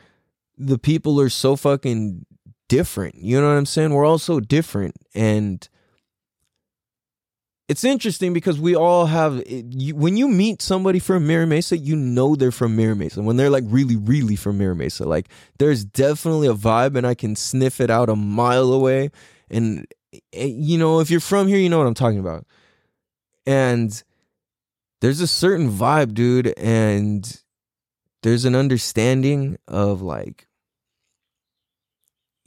[0.58, 2.26] the people are so fucking
[2.70, 3.16] different.
[3.16, 3.94] You know what I'm saying?
[3.94, 4.96] We're all so different.
[5.14, 5.68] And
[7.68, 11.98] it's interesting because we all have, you, when you meet somebody from Mira Mesa, you
[11.98, 13.22] know they're from Mira Mesa.
[13.22, 15.28] When they're like really, really from Mira Mesa, like
[15.58, 19.12] there's definitely a vibe and I can sniff it out a mile away.
[19.52, 19.86] And,
[20.34, 22.46] eh, you know, if you're from here, you know what I'm talking about.
[23.46, 24.02] And
[25.02, 27.42] there's a certain vibe, dude, and
[28.24, 30.49] there's an understanding of like,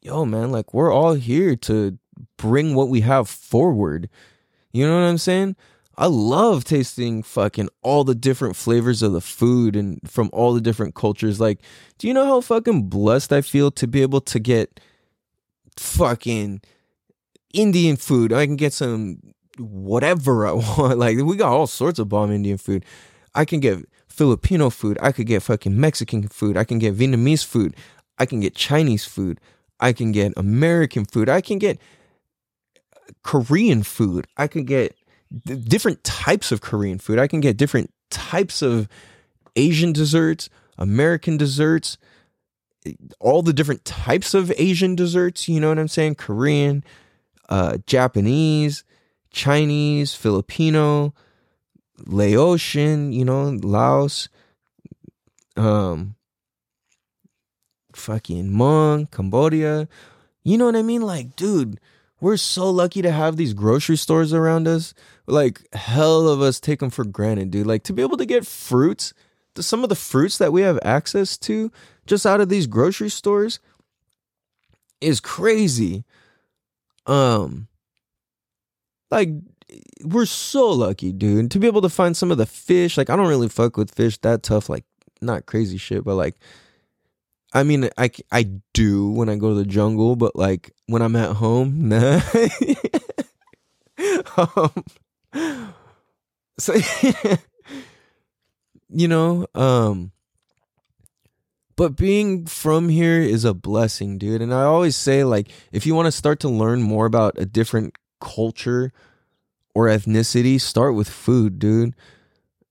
[0.02, 1.98] yo, man, like we're all here to
[2.36, 4.08] bring what we have forward.
[4.72, 5.56] You know what I'm saying?
[5.96, 10.60] I love tasting fucking all the different flavors of the food and from all the
[10.60, 11.38] different cultures.
[11.38, 11.60] Like,
[11.98, 14.80] do you know how fucking blessed I feel to be able to get
[15.76, 16.62] fucking
[17.52, 18.32] Indian food?
[18.32, 19.20] I can get some
[19.58, 20.98] whatever I want.
[20.98, 22.84] Like we got all sorts of bomb Indian food.
[23.34, 24.98] I can get Filipino food.
[25.00, 26.56] I could get fucking Mexican food.
[26.56, 27.76] I can get Vietnamese food.
[28.18, 29.40] I can get Chinese food.
[29.80, 31.28] I can get American food.
[31.28, 31.80] I can get
[33.22, 34.26] Korean food.
[34.36, 34.96] I can get
[35.44, 37.18] d- different types of Korean food.
[37.18, 38.88] I can get different types of
[39.56, 40.48] Asian desserts,
[40.78, 41.98] American desserts,
[43.20, 45.48] all the different types of Asian desserts.
[45.48, 46.16] You know what I'm saying?
[46.16, 46.84] Korean,
[47.48, 48.84] uh, Japanese,
[49.30, 51.14] Chinese, Filipino,
[51.98, 54.28] Laotian, you know, Laos,
[55.56, 56.16] um,
[57.96, 59.88] fucking Hmong, Cambodia.
[60.44, 61.02] You know what I mean?
[61.02, 61.78] Like, dude,
[62.20, 64.94] we're so lucky to have these grocery stores around us.
[65.26, 67.66] Like, hell of us take them for granted, dude.
[67.66, 69.12] Like, to be able to get fruits,
[69.54, 71.70] the, some of the fruits that we have access to
[72.06, 73.60] just out of these grocery stores
[75.00, 76.04] is crazy.
[77.06, 77.68] Um,
[79.10, 79.30] like,
[80.04, 82.96] we're so lucky, dude, to be able to find some of the fish.
[82.96, 84.84] Like, I don't really fuck with fish that tough, like,
[85.20, 86.36] not crazy shit, but like,
[87.54, 91.16] I mean, I, I do when I go to the jungle, but like when I'm
[91.16, 92.20] at home, nah.
[94.36, 94.84] um,
[96.58, 96.74] so,
[98.88, 100.12] you know, um,
[101.76, 104.42] but being from here is a blessing, dude.
[104.42, 107.46] And I always say, like, if you want to start to learn more about a
[107.46, 108.92] different culture
[109.74, 111.94] or ethnicity, start with food, dude.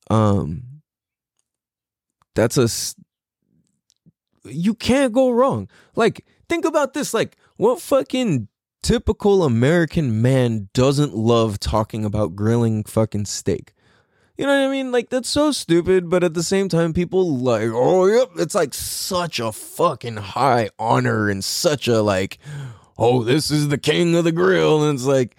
[0.10, 0.64] Um,
[2.36, 2.68] that's a
[4.46, 5.70] you can't go wrong.
[5.96, 7.14] Like, think about this.
[7.14, 8.48] Like, what fucking
[8.84, 13.74] typical American man doesn't love talking about grilling fucking steak?
[14.38, 14.92] You know what I mean?
[14.92, 18.74] Like, that's so stupid, but at the same time, people like, oh, yep, it's like
[18.74, 22.40] such a fucking high honor and such a like,
[22.98, 24.84] oh, this is the king of the grill.
[24.84, 25.36] And it's like,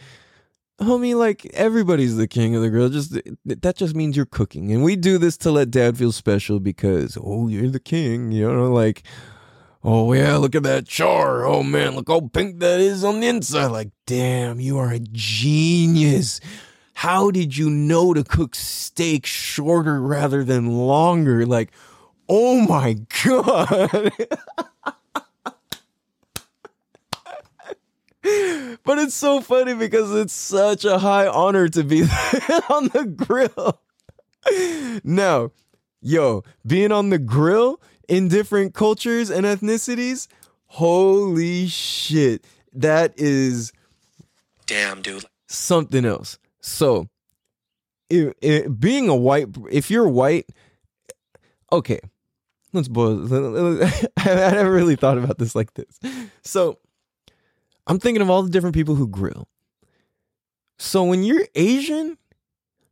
[0.82, 2.88] homie, like everybody's the king of the grill.
[2.88, 6.60] Just that just means you're cooking, and we do this to let dad feel special
[6.60, 8.32] because oh, you're the king.
[8.32, 9.02] You know, like
[9.84, 11.44] oh yeah, look at that char.
[11.44, 13.66] Oh man, look how pink that is on the inside.
[13.66, 16.40] Like damn, you are a genius.
[16.94, 21.46] How did you know to cook steak shorter rather than longer?
[21.46, 21.72] Like,
[22.28, 24.12] oh my god.
[28.22, 32.02] But it's so funny because it's such a high honor to be
[32.70, 33.80] on the grill.
[35.02, 35.50] now,
[36.00, 40.28] yo, being on the grill in different cultures and ethnicities,
[40.66, 42.44] holy shit.
[42.72, 43.72] That is
[44.66, 45.24] Damn, dude.
[45.48, 46.38] something else.
[46.60, 47.08] So,
[48.08, 50.48] it, it, being a white, if you're white,
[51.72, 51.98] okay,
[52.72, 53.24] let's boil.
[54.16, 55.98] I never really thought about this like this.
[56.42, 56.78] So,
[57.86, 59.48] I'm thinking of all the different people who grill.
[60.78, 62.18] So when you're Asian,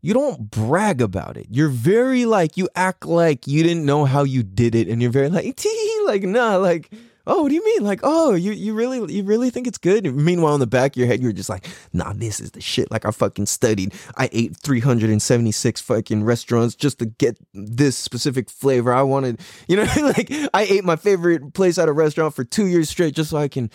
[0.02, 1.46] you don't brag about it.
[1.50, 5.10] You're very like you act like you didn't know how you did it, and you're
[5.10, 6.90] very like tee like nah like
[7.26, 10.04] oh what do you mean like oh you you really you really think it's good.
[10.14, 12.90] Meanwhile, in the back of your head, you're just like nah this is the shit.
[12.90, 13.92] Like I fucking studied.
[14.16, 19.40] I ate 376 fucking restaurants just to get this specific flavor I wanted.
[19.68, 23.14] You know like I ate my favorite place at a restaurant for two years straight
[23.14, 23.70] just so I can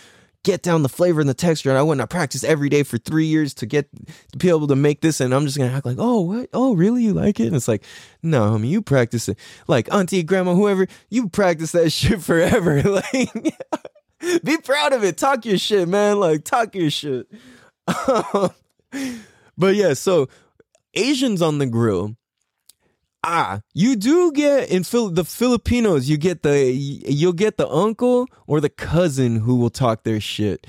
[0.46, 1.70] get down the flavor and the texture.
[1.70, 3.90] And I went and I practiced every day for three years to get
[4.32, 5.20] to be able to make this.
[5.20, 6.50] And I'm just gonna act like, oh, what?
[6.54, 7.04] Oh, really?
[7.04, 7.48] You like it?
[7.48, 7.84] And it's like,
[8.24, 9.38] no, mean, you practice it.
[9.68, 12.82] Like auntie, grandma, whoever, you practice that shit forever.
[12.84, 13.56] like,
[14.44, 15.18] be proud of it.
[15.18, 16.20] Talk your shit, man.
[16.20, 17.28] Like, talk your shit.
[18.08, 18.50] Um,
[19.58, 20.28] but yeah, so
[20.94, 22.16] Asians on the grill
[23.26, 28.28] ah, you do get in Phil- the Filipinos, you get the you'll get the uncle
[28.48, 30.68] or the cousin who will talk their shit,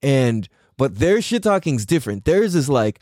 [0.00, 2.24] and but their shit talking's different.
[2.24, 3.00] Theirs is like,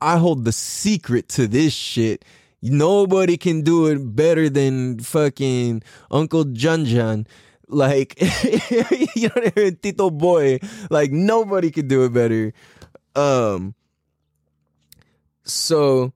[0.00, 2.24] I hold the secret to this shit.
[2.60, 7.26] Nobody can do it better than fucking Uncle Junjun.
[7.68, 8.20] Like,
[9.14, 9.76] you know, I mean?
[9.76, 10.58] Tito Boy.
[10.90, 12.52] Like, nobody can do it better.
[13.14, 13.74] Um,
[15.44, 16.12] so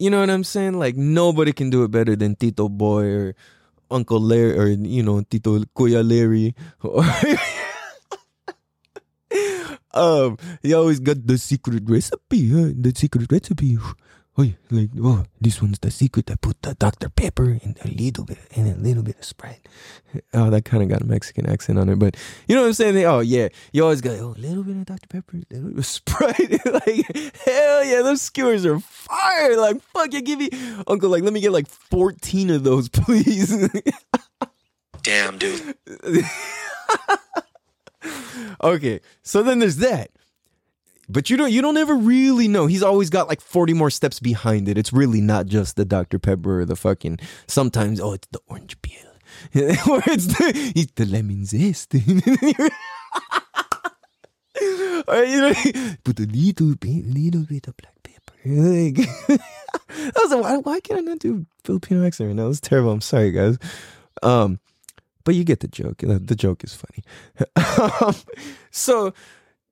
[0.00, 0.80] you know what I'm saying?
[0.80, 3.34] Like nobody can do it better than Tito Boy or
[3.90, 6.56] Uncle Larry or you know Tito Kuya Larry.
[9.92, 12.48] um, he always got the secret recipe.
[12.48, 12.72] Huh?
[12.72, 13.76] The secret recipe.
[14.40, 16.30] Oh, like oh, this one's the secret.
[16.30, 19.68] I put the Dr Pepper and a little bit and a little bit of Sprite.
[20.34, 22.16] Oh, that kind of got a Mexican accent on it, but
[22.48, 22.94] you know what I'm saying?
[22.94, 25.70] They, oh yeah, you always go oh, a little bit of Dr Pepper, a little
[25.70, 26.66] bit of Sprite.
[26.66, 29.56] like hell yeah, those skewers are fire.
[29.56, 30.48] Like fuck yeah, give me
[30.86, 31.10] Uncle.
[31.10, 33.68] Like let me get like 14 of those, please.
[35.02, 35.76] Damn, dude.
[38.64, 40.10] okay, so then there's that.
[41.10, 42.66] But you don't you don't ever really know.
[42.66, 44.78] He's always got like 40 more steps behind it.
[44.78, 46.18] It's really not just the Dr.
[46.18, 48.96] Pepper or the fucking sometimes oh it's the orange peel.
[49.54, 51.94] or it's the it's the lemon zest.
[51.94, 52.14] you
[55.40, 55.52] know
[56.04, 58.16] put a little bit little bit of black pepper.
[58.42, 62.48] Like, I was like, why, why can't I not do Filipino accent right now?
[62.48, 62.92] It's terrible.
[62.92, 63.58] I'm sorry guys.
[64.22, 64.60] Um
[65.24, 65.98] but you get the joke.
[65.98, 67.04] The, the joke is funny.
[68.00, 68.14] um,
[68.70, 69.12] so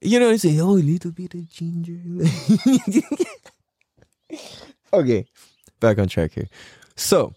[0.00, 1.98] You know, you say, oh, a little bit of ginger.
[4.92, 5.26] okay,
[5.80, 6.48] back on track here.
[6.94, 7.34] So,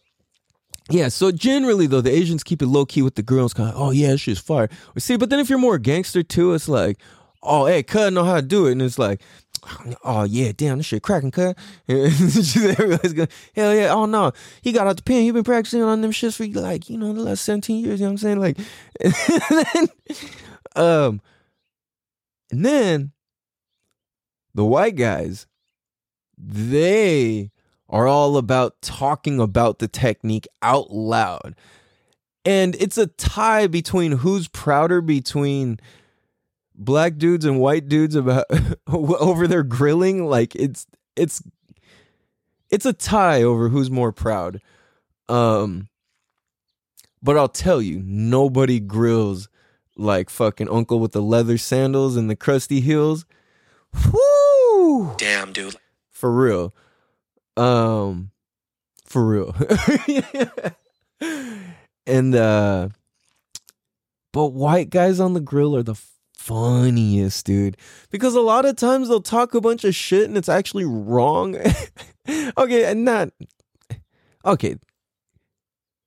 [0.90, 3.76] yeah, so generally though, the Asians keep it low key with the girls, kind of,
[3.80, 4.70] oh yeah, she's fire.
[4.98, 6.98] See, but then if you're more gangster too, it's like,
[7.42, 9.22] oh hey, cut know how to do it, and it's like,
[10.04, 11.58] oh yeah, damn, this shit cracking, cut.
[11.90, 16.02] Everybody's going, hell yeah, oh no, he got out the pen, he been practicing on
[16.02, 18.00] them shits for like you know the last seventeen years.
[18.00, 18.40] You know what I'm saying?
[18.40, 18.58] Like,
[19.74, 19.88] then,
[20.76, 21.22] um,
[22.52, 23.12] and then
[24.54, 25.48] the white guys,
[26.38, 27.52] they
[27.90, 31.56] are all about talking about the technique out loud.
[32.44, 35.80] And it's a tie between who's prouder between
[36.76, 38.46] black dudes and white dudes about
[38.88, 41.44] over their grilling like it's it's
[42.70, 44.62] it's a tie over who's more proud.
[45.30, 45.88] Um
[47.22, 49.48] but I'll tell you, nobody grills
[50.02, 53.26] like fucking uncle with the leather sandals and the crusty heels.
[54.12, 55.16] Whoo!
[55.18, 55.76] Damn, dude.
[56.10, 56.74] For real.
[57.58, 58.32] Um
[59.06, 59.56] for real.
[62.08, 62.90] and uh
[64.34, 66.00] but white guys on the grill are the
[66.34, 67.78] funniest, dude.
[68.10, 71.56] Because a lot of times they'll talk a bunch of shit and it's actually wrong.
[72.58, 73.30] okay, and not
[74.46, 74.78] okay.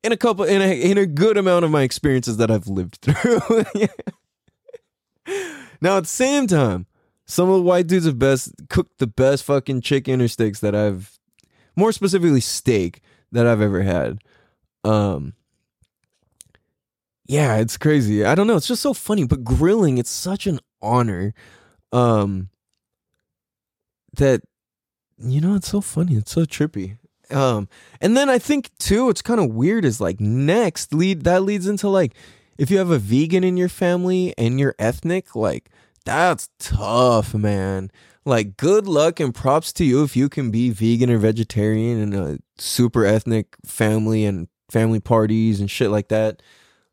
[0.05, 2.99] In a couple in a in a good amount of my experiences that I've lived
[3.01, 3.41] through.
[5.81, 6.87] now at the same time,
[7.25, 10.75] some of the white dudes have best cooked the best fucking chicken or steaks that
[10.75, 11.19] I've
[11.75, 13.01] more specifically steak
[13.33, 14.19] that I've ever had.
[14.85, 15.33] Um
[17.27, 18.27] yeah, it's crazy.
[18.27, 21.33] I don't know, it's just so funny, but grilling it's such an honor
[21.93, 22.51] um
[24.19, 24.43] that
[25.17, 26.17] you know, it's so funny.
[26.17, 26.99] It's so trippy.
[27.31, 27.69] Um
[28.01, 31.67] and then I think too it's kind of weird is like next lead that leads
[31.67, 32.15] into like
[32.59, 35.71] if you have a vegan in your family and you're ethnic, like
[36.05, 37.91] that's tough, man.
[38.27, 42.15] Like, good luck and props to you if you can be vegan or vegetarian in
[42.15, 46.43] a super ethnic family and family parties and shit like that.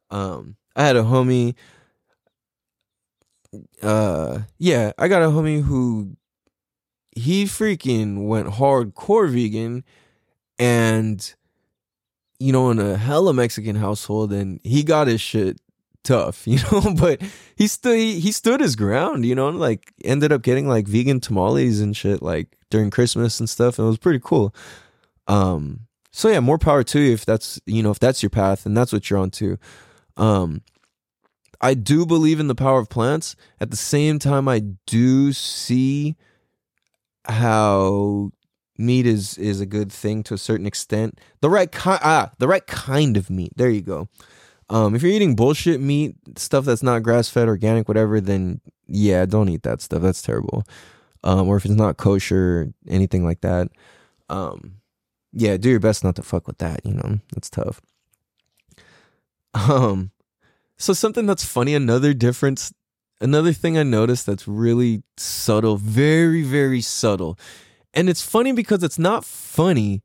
[0.09, 1.55] Um, I had a homie.
[3.81, 6.17] Uh, yeah, I got a homie who
[7.11, 9.83] he freaking went hardcore vegan
[10.61, 11.33] and
[12.39, 15.59] you know in a hella mexican household and he got his shit
[16.03, 17.21] tough, you know, but
[17.55, 20.87] he still he, he stood his ground, you know, and like ended up getting like
[20.87, 24.53] vegan tamales and shit like during Christmas and stuff, and it was pretty cool.
[25.27, 25.81] Um
[26.11, 28.75] so yeah, more power to you if that's you know, if that's your path and
[28.75, 29.57] that's what you're on to.
[30.17, 30.61] Um
[31.63, 33.35] I do believe in the power of plants.
[33.59, 36.15] At the same time, I do see
[37.25, 38.31] how
[38.81, 41.19] meat is is a good thing to a certain extent.
[41.41, 43.53] The right kind ah, the right kind of meat.
[43.55, 44.09] There you go.
[44.69, 49.25] Um, if you're eating bullshit meat, stuff that's not grass fed, organic, whatever, then yeah,
[49.25, 50.01] don't eat that stuff.
[50.01, 50.63] That's terrible.
[51.23, 53.69] Um, or if it's not kosher, anything like that,
[54.29, 54.77] um,
[55.33, 56.85] yeah, do your best not to fuck with that.
[56.85, 57.81] You know, that's tough.
[59.53, 60.11] Um,
[60.77, 62.73] so something that's funny, another difference,
[63.19, 67.37] another thing I noticed that's really subtle, very, very subtle,
[67.93, 70.03] and it's funny because it's not funny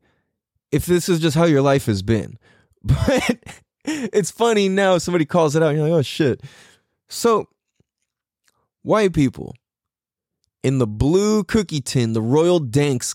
[0.71, 2.37] if this is just how your life has been,
[2.83, 3.39] but
[3.85, 6.41] it's funny now somebody calls it out you're like oh shit.
[7.09, 7.47] So
[8.87, 9.53] white people
[10.63, 13.13] in the blue cookie tin the royal danks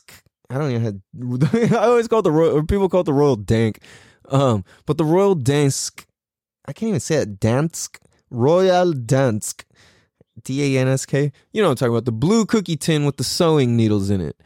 [0.51, 3.37] i don't even have i always call it the royal people call it the royal
[3.37, 3.79] dank
[4.29, 6.05] um but the royal dansk
[6.67, 7.99] i can't even say it dansk?
[8.31, 9.65] Royal dansk.
[10.45, 14.11] D-a-n-s-k you know what i'm talking about the blue cookie tin with the sewing needles
[14.11, 14.41] in it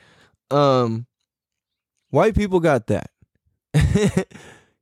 [0.50, 1.06] um
[2.10, 3.10] white people got that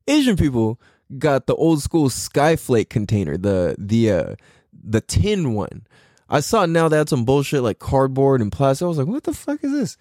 [0.06, 0.78] asian people
[1.18, 4.34] got the old school skyflake container, the the uh
[4.72, 5.86] the tin one.
[6.28, 8.84] I saw now had some bullshit like cardboard and plastic.
[8.84, 9.96] I was like, what the fuck is this?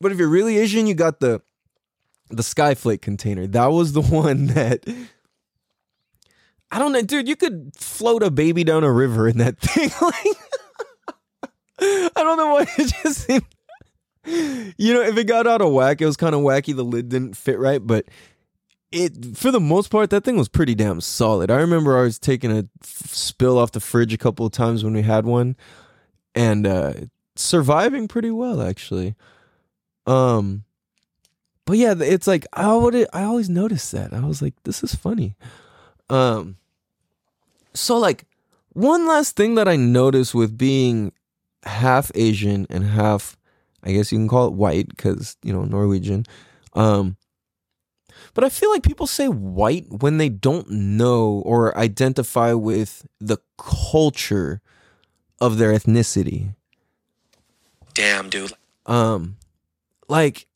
[0.00, 1.40] But if you're really Asian, you got the
[2.28, 3.46] the skyflake container.
[3.46, 4.84] That was the one that
[6.70, 7.28] I don't know, dude.
[7.28, 9.90] You could float a baby down a river in that thing.
[10.00, 10.26] like,
[12.16, 13.44] I don't know why it just seemed.
[14.26, 16.74] You know, if it got out of whack, it was kind of wacky.
[16.74, 18.06] The lid didn't fit right, but
[18.92, 21.50] it for the most part that thing was pretty damn solid.
[21.50, 24.94] I remember I was taking a spill off the fridge a couple of times when
[24.94, 25.56] we had one,
[26.34, 26.92] and uh,
[27.36, 29.14] surviving pretty well actually.
[30.06, 30.64] Um,
[31.64, 34.94] but yeah, it's like I would I always noticed that I was like, this is
[34.94, 35.36] funny.
[36.08, 36.56] Um,
[37.74, 38.24] so like
[38.72, 41.12] one last thing that I noticed with being
[41.64, 43.36] half Asian and half,
[43.86, 46.26] I guess you can call it white because you know Norwegian.
[46.74, 47.16] Um,
[48.34, 53.38] but I feel like people say white when they don't know or identify with the
[53.56, 54.60] culture
[55.40, 56.54] of their ethnicity.
[57.94, 58.52] Damn, dude.
[58.84, 59.36] Um,
[60.08, 60.46] like,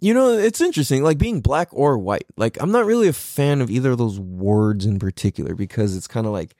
[0.00, 1.02] you know, it's interesting.
[1.02, 2.26] Like being black or white.
[2.36, 6.08] Like, I'm not really a fan of either of those words in particular because it's
[6.08, 6.56] kind of like,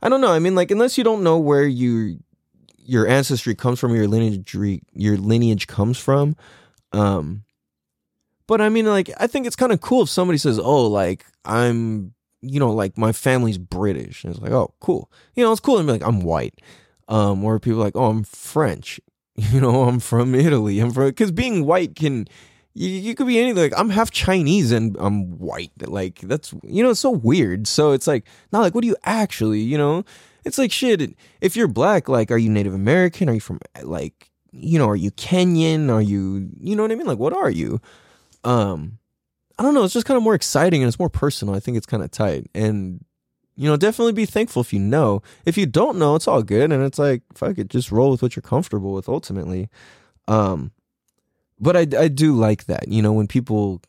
[0.00, 0.32] I don't know.
[0.32, 2.20] I mean, like, unless you don't know where you
[2.84, 4.54] your ancestry comes from, your lineage
[4.92, 6.36] your lineage comes from.
[6.92, 7.44] Um,
[8.46, 11.24] but I mean, like, I think it's kind of cool if somebody says, "Oh, like
[11.44, 14.24] I'm." You know, like my family's British.
[14.24, 15.12] And it's like, oh, cool.
[15.34, 16.58] You know, it's cool to be like, I'm white.
[17.06, 18.98] Um, or people like, oh, I'm French.
[19.36, 20.80] You know, I'm from Italy.
[20.80, 22.26] I'm from because being white can
[22.74, 23.62] you, you could be anything.
[23.62, 25.72] Like I'm half Chinese and I'm white.
[25.80, 27.66] Like that's you know, it's so weird.
[27.66, 30.04] So it's like not like what do you actually, you know?
[30.44, 31.16] It's like shit.
[31.40, 33.28] If you're black, like are you Native American?
[33.28, 35.90] Are you from like you know, are you Kenyan?
[35.90, 37.06] Are you you know what I mean?
[37.06, 37.80] Like what are you?
[38.44, 38.98] Um
[39.58, 41.54] I don't know, it's just kind of more exciting and it's more personal.
[41.54, 42.50] I think it's kind of tight.
[42.54, 43.04] And
[43.56, 45.22] you know, definitely be thankful if you know.
[45.44, 48.22] If you don't know, it's all good and it's like fuck it, just roll with
[48.22, 49.68] what you're comfortable with ultimately.
[50.28, 50.72] Um
[51.60, 52.88] but I, I do like that.
[52.88, 53.82] You know, when people,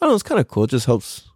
[0.00, 0.64] I don't know, it's kind of cool.
[0.64, 1.28] It just helps.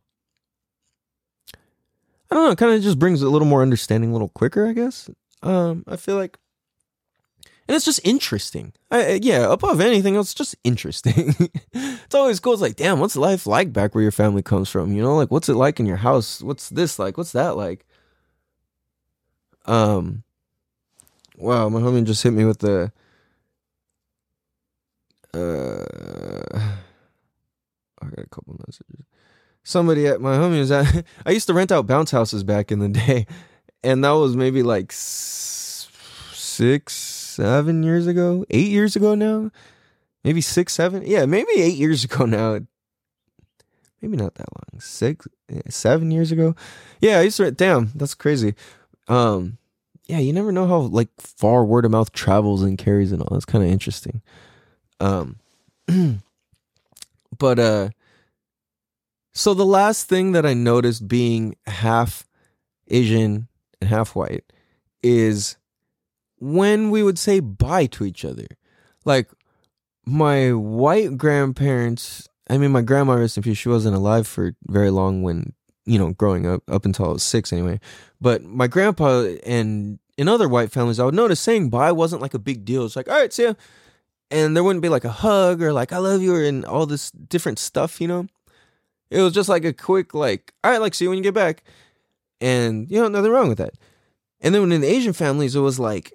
[2.30, 2.50] I don't know.
[2.50, 4.66] It kind of just brings a little more understanding, a little quicker.
[4.66, 5.10] I guess.
[5.42, 6.38] Um, I feel like,
[7.68, 8.72] and it's just interesting.
[8.90, 11.34] I, yeah, above anything else, just interesting.
[11.72, 12.54] it's always cool.
[12.54, 14.92] It's like, damn, what's life like back where your family comes from?
[14.92, 16.42] You know, like what's it like in your house?
[16.42, 17.16] What's this like?
[17.16, 17.86] What's that like?
[19.66, 20.22] Um,
[21.36, 22.92] wow, my homie just hit me with the
[25.36, 25.84] uh,
[28.02, 29.04] I got a couple messages.
[29.66, 31.04] Somebody at my homie was at.
[31.26, 33.26] I used to rent out bounce houses back in the day,
[33.82, 39.50] and that was maybe like six, seven years ago, eight years ago now,
[40.22, 41.02] maybe six, seven.
[41.04, 42.60] Yeah, maybe eight years ago now.
[44.00, 44.80] Maybe not that long.
[44.80, 45.26] Six,
[45.68, 46.54] seven years ago.
[47.00, 47.50] Yeah, I used to.
[47.50, 48.54] Damn, that's crazy.
[49.08, 49.58] Um,
[50.06, 53.30] yeah, you never know how like far word of mouth travels and carries and all.
[53.32, 54.22] That's kind of interesting.
[55.00, 55.40] Um,
[57.36, 57.88] but uh,
[59.36, 62.26] so the last thing that I noticed being half
[62.88, 63.48] Asian
[63.82, 64.44] and half white
[65.02, 65.58] is
[66.38, 68.46] when we would say bye to each other.
[69.04, 69.30] Like
[70.06, 74.90] my white grandparents, I mean, my grandma, rest in peace, she wasn't alive for very
[74.90, 75.52] long when,
[75.84, 77.78] you know, growing up, up until I was six anyway.
[78.18, 82.32] But my grandpa and in other white families, I would notice saying bye wasn't like
[82.32, 82.86] a big deal.
[82.86, 83.54] It's like, all right, see ya
[84.30, 86.86] and there wouldn't be like a hug or like I love you or and all
[86.86, 88.26] this different stuff, you know.
[89.10, 91.34] It was just like a quick like, all right, like see you when you get
[91.34, 91.62] back,
[92.40, 93.74] and you know nothing wrong with that.
[94.40, 96.12] And then when in the Asian families, it was like,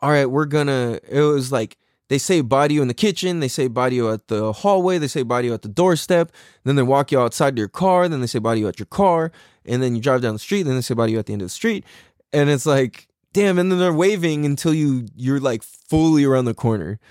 [0.00, 1.00] all right, we're gonna.
[1.08, 1.76] It was like
[2.08, 4.52] they say bye to you in the kitchen, they say bye to you at the
[4.52, 6.32] hallway, they say bye to you at the doorstep,
[6.64, 8.80] then they walk you outside to your car, then they say bye to you at
[8.80, 9.30] your car,
[9.64, 11.32] and then you drive down the street, then they say bye to you at the
[11.32, 11.84] end of the street,
[12.32, 16.54] and it's like, damn, and then they're waving until you you're like fully around the
[16.54, 16.98] corner.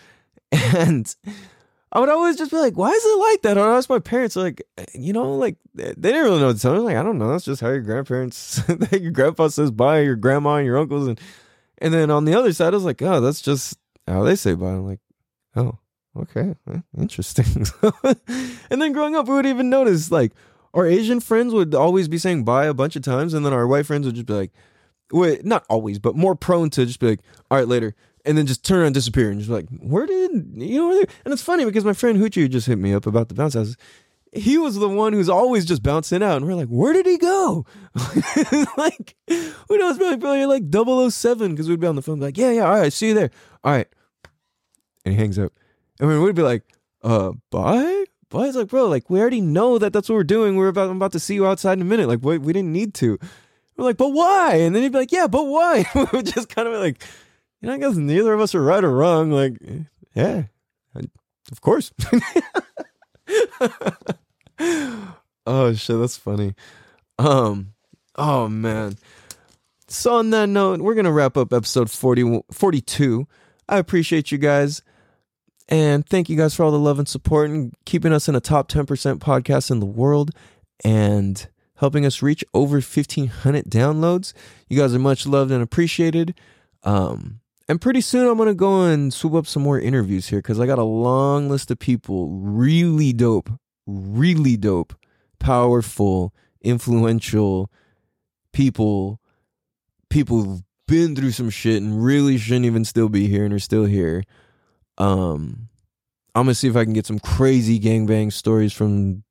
[0.52, 1.16] And
[1.92, 3.58] I would always just be like, why is it like that?
[3.58, 6.58] I would ask my parents, like, uh, you know, like they didn't really know what
[6.58, 6.80] to tell me.
[6.80, 7.32] Like, I don't know.
[7.32, 8.62] That's just how your grandparents,
[8.92, 11.08] your grandpa says bye, your grandma and your uncles.
[11.08, 11.20] And,
[11.80, 14.54] and then on the other side, I was like, oh, that's just how they say
[14.54, 14.68] bye.
[14.68, 15.00] I'm like,
[15.56, 15.80] oh,
[16.16, 16.56] okay.
[16.72, 17.66] Eh, interesting.
[18.70, 20.34] and then growing up, we would even notice like
[20.76, 23.34] our Asian friends would always be saying bye a bunch of times.
[23.34, 24.52] And then our white friends would just be like,
[25.12, 28.46] wait, not always, but more prone to just be like, all right, later and then
[28.46, 31.04] just turn and disappear and just like, where did you know?
[31.26, 33.78] And it's funny because my friend Hoochie just hit me up about the bounce houses.
[34.32, 37.18] He was the one who's always just bouncing out, and we're like, where did he
[37.18, 37.66] go?
[38.78, 39.98] like, who knows?
[39.98, 42.94] Probably, probably like 007 because we'd be on the phone, like, yeah, yeah, all right,
[42.94, 43.32] see you there.
[43.64, 43.88] All right.
[45.04, 45.52] And he hangs up.
[46.00, 46.64] And we'd be like,
[47.04, 48.06] uh, bye?
[48.30, 48.48] Bye?
[48.48, 50.56] It's like, bro, like, we already know that that's what we're doing.
[50.56, 52.08] We're about, I'm about to see you outside in a minute.
[52.08, 53.18] Like, we, we didn't need to.
[53.76, 54.56] We're like, but why?
[54.56, 55.86] And then he'd be like, yeah, but why?
[55.96, 57.02] we would just kind of like,
[57.62, 59.32] you know, I guess neither of us are right or wrong.
[59.32, 59.58] Like,
[60.14, 60.44] yeah,
[61.52, 61.92] of course.
[65.46, 66.54] oh shit, that's funny.
[67.18, 67.74] Um,
[68.16, 68.98] oh man.
[69.88, 73.28] So on that note, we're gonna wrap up episode 40, 42.
[73.68, 74.84] I appreciate you guys.
[75.68, 78.40] And thank you guys for all the love and support and keeping us in a
[78.40, 80.32] top 10% podcast in the world
[80.84, 84.34] and helping us reach over 1500 downloads.
[84.68, 86.34] You guys are much loved and appreciated.
[86.84, 90.60] Um, and pretty soon I'm to go and swoop up some more interviews here because
[90.60, 93.52] I got a long list of people really dope,
[93.86, 94.96] really dope,
[95.38, 97.72] powerful, influential
[98.54, 99.22] people,
[100.10, 103.60] people who've been through some shit and really shouldn't even still be here and are
[103.60, 104.24] still here.
[104.98, 105.70] Um,
[106.34, 109.24] I'm gonna see if I can get some crazy gangbang stories from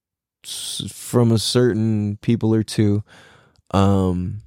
[0.45, 3.03] from a certain people or two.
[3.73, 4.43] Um,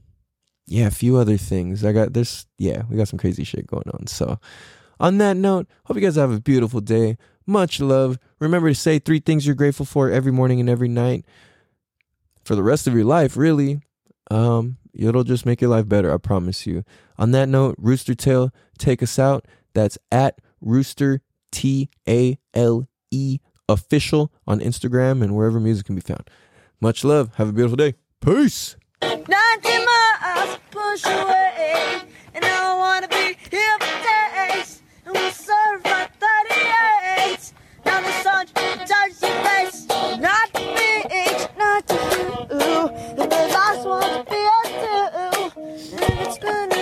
[0.71, 1.83] yeah, a few other things.
[1.83, 2.45] I got this.
[2.57, 4.07] Yeah, we got some crazy shit going on.
[4.07, 4.39] So,
[5.01, 7.17] on that note, hope you guys have a beautiful day.
[7.45, 8.17] Much love.
[8.39, 11.25] Remember to say three things you're grateful for every morning and every night
[12.45, 13.81] for the rest of your life, really.
[14.29, 16.85] Um, it'll just make your life better, I promise you.
[17.17, 19.45] On that note, Rooster Tale, take us out.
[19.73, 26.01] That's at Rooster T A L E official on Instagram and wherever music can be
[26.01, 26.29] found.
[26.79, 27.35] Much love.
[27.35, 27.95] Have a beautiful day.
[28.21, 28.77] Peace.
[29.01, 32.01] Ninety miles push away.
[32.35, 34.81] And I wanna be here for days.
[35.05, 37.53] And we'll serve my 38.
[37.85, 39.87] Now the sun touches your face.
[40.19, 41.03] Not to me,
[41.57, 41.95] not to
[42.51, 42.89] you.
[43.21, 45.61] And the last one to be us too.
[45.97, 46.80] And it's been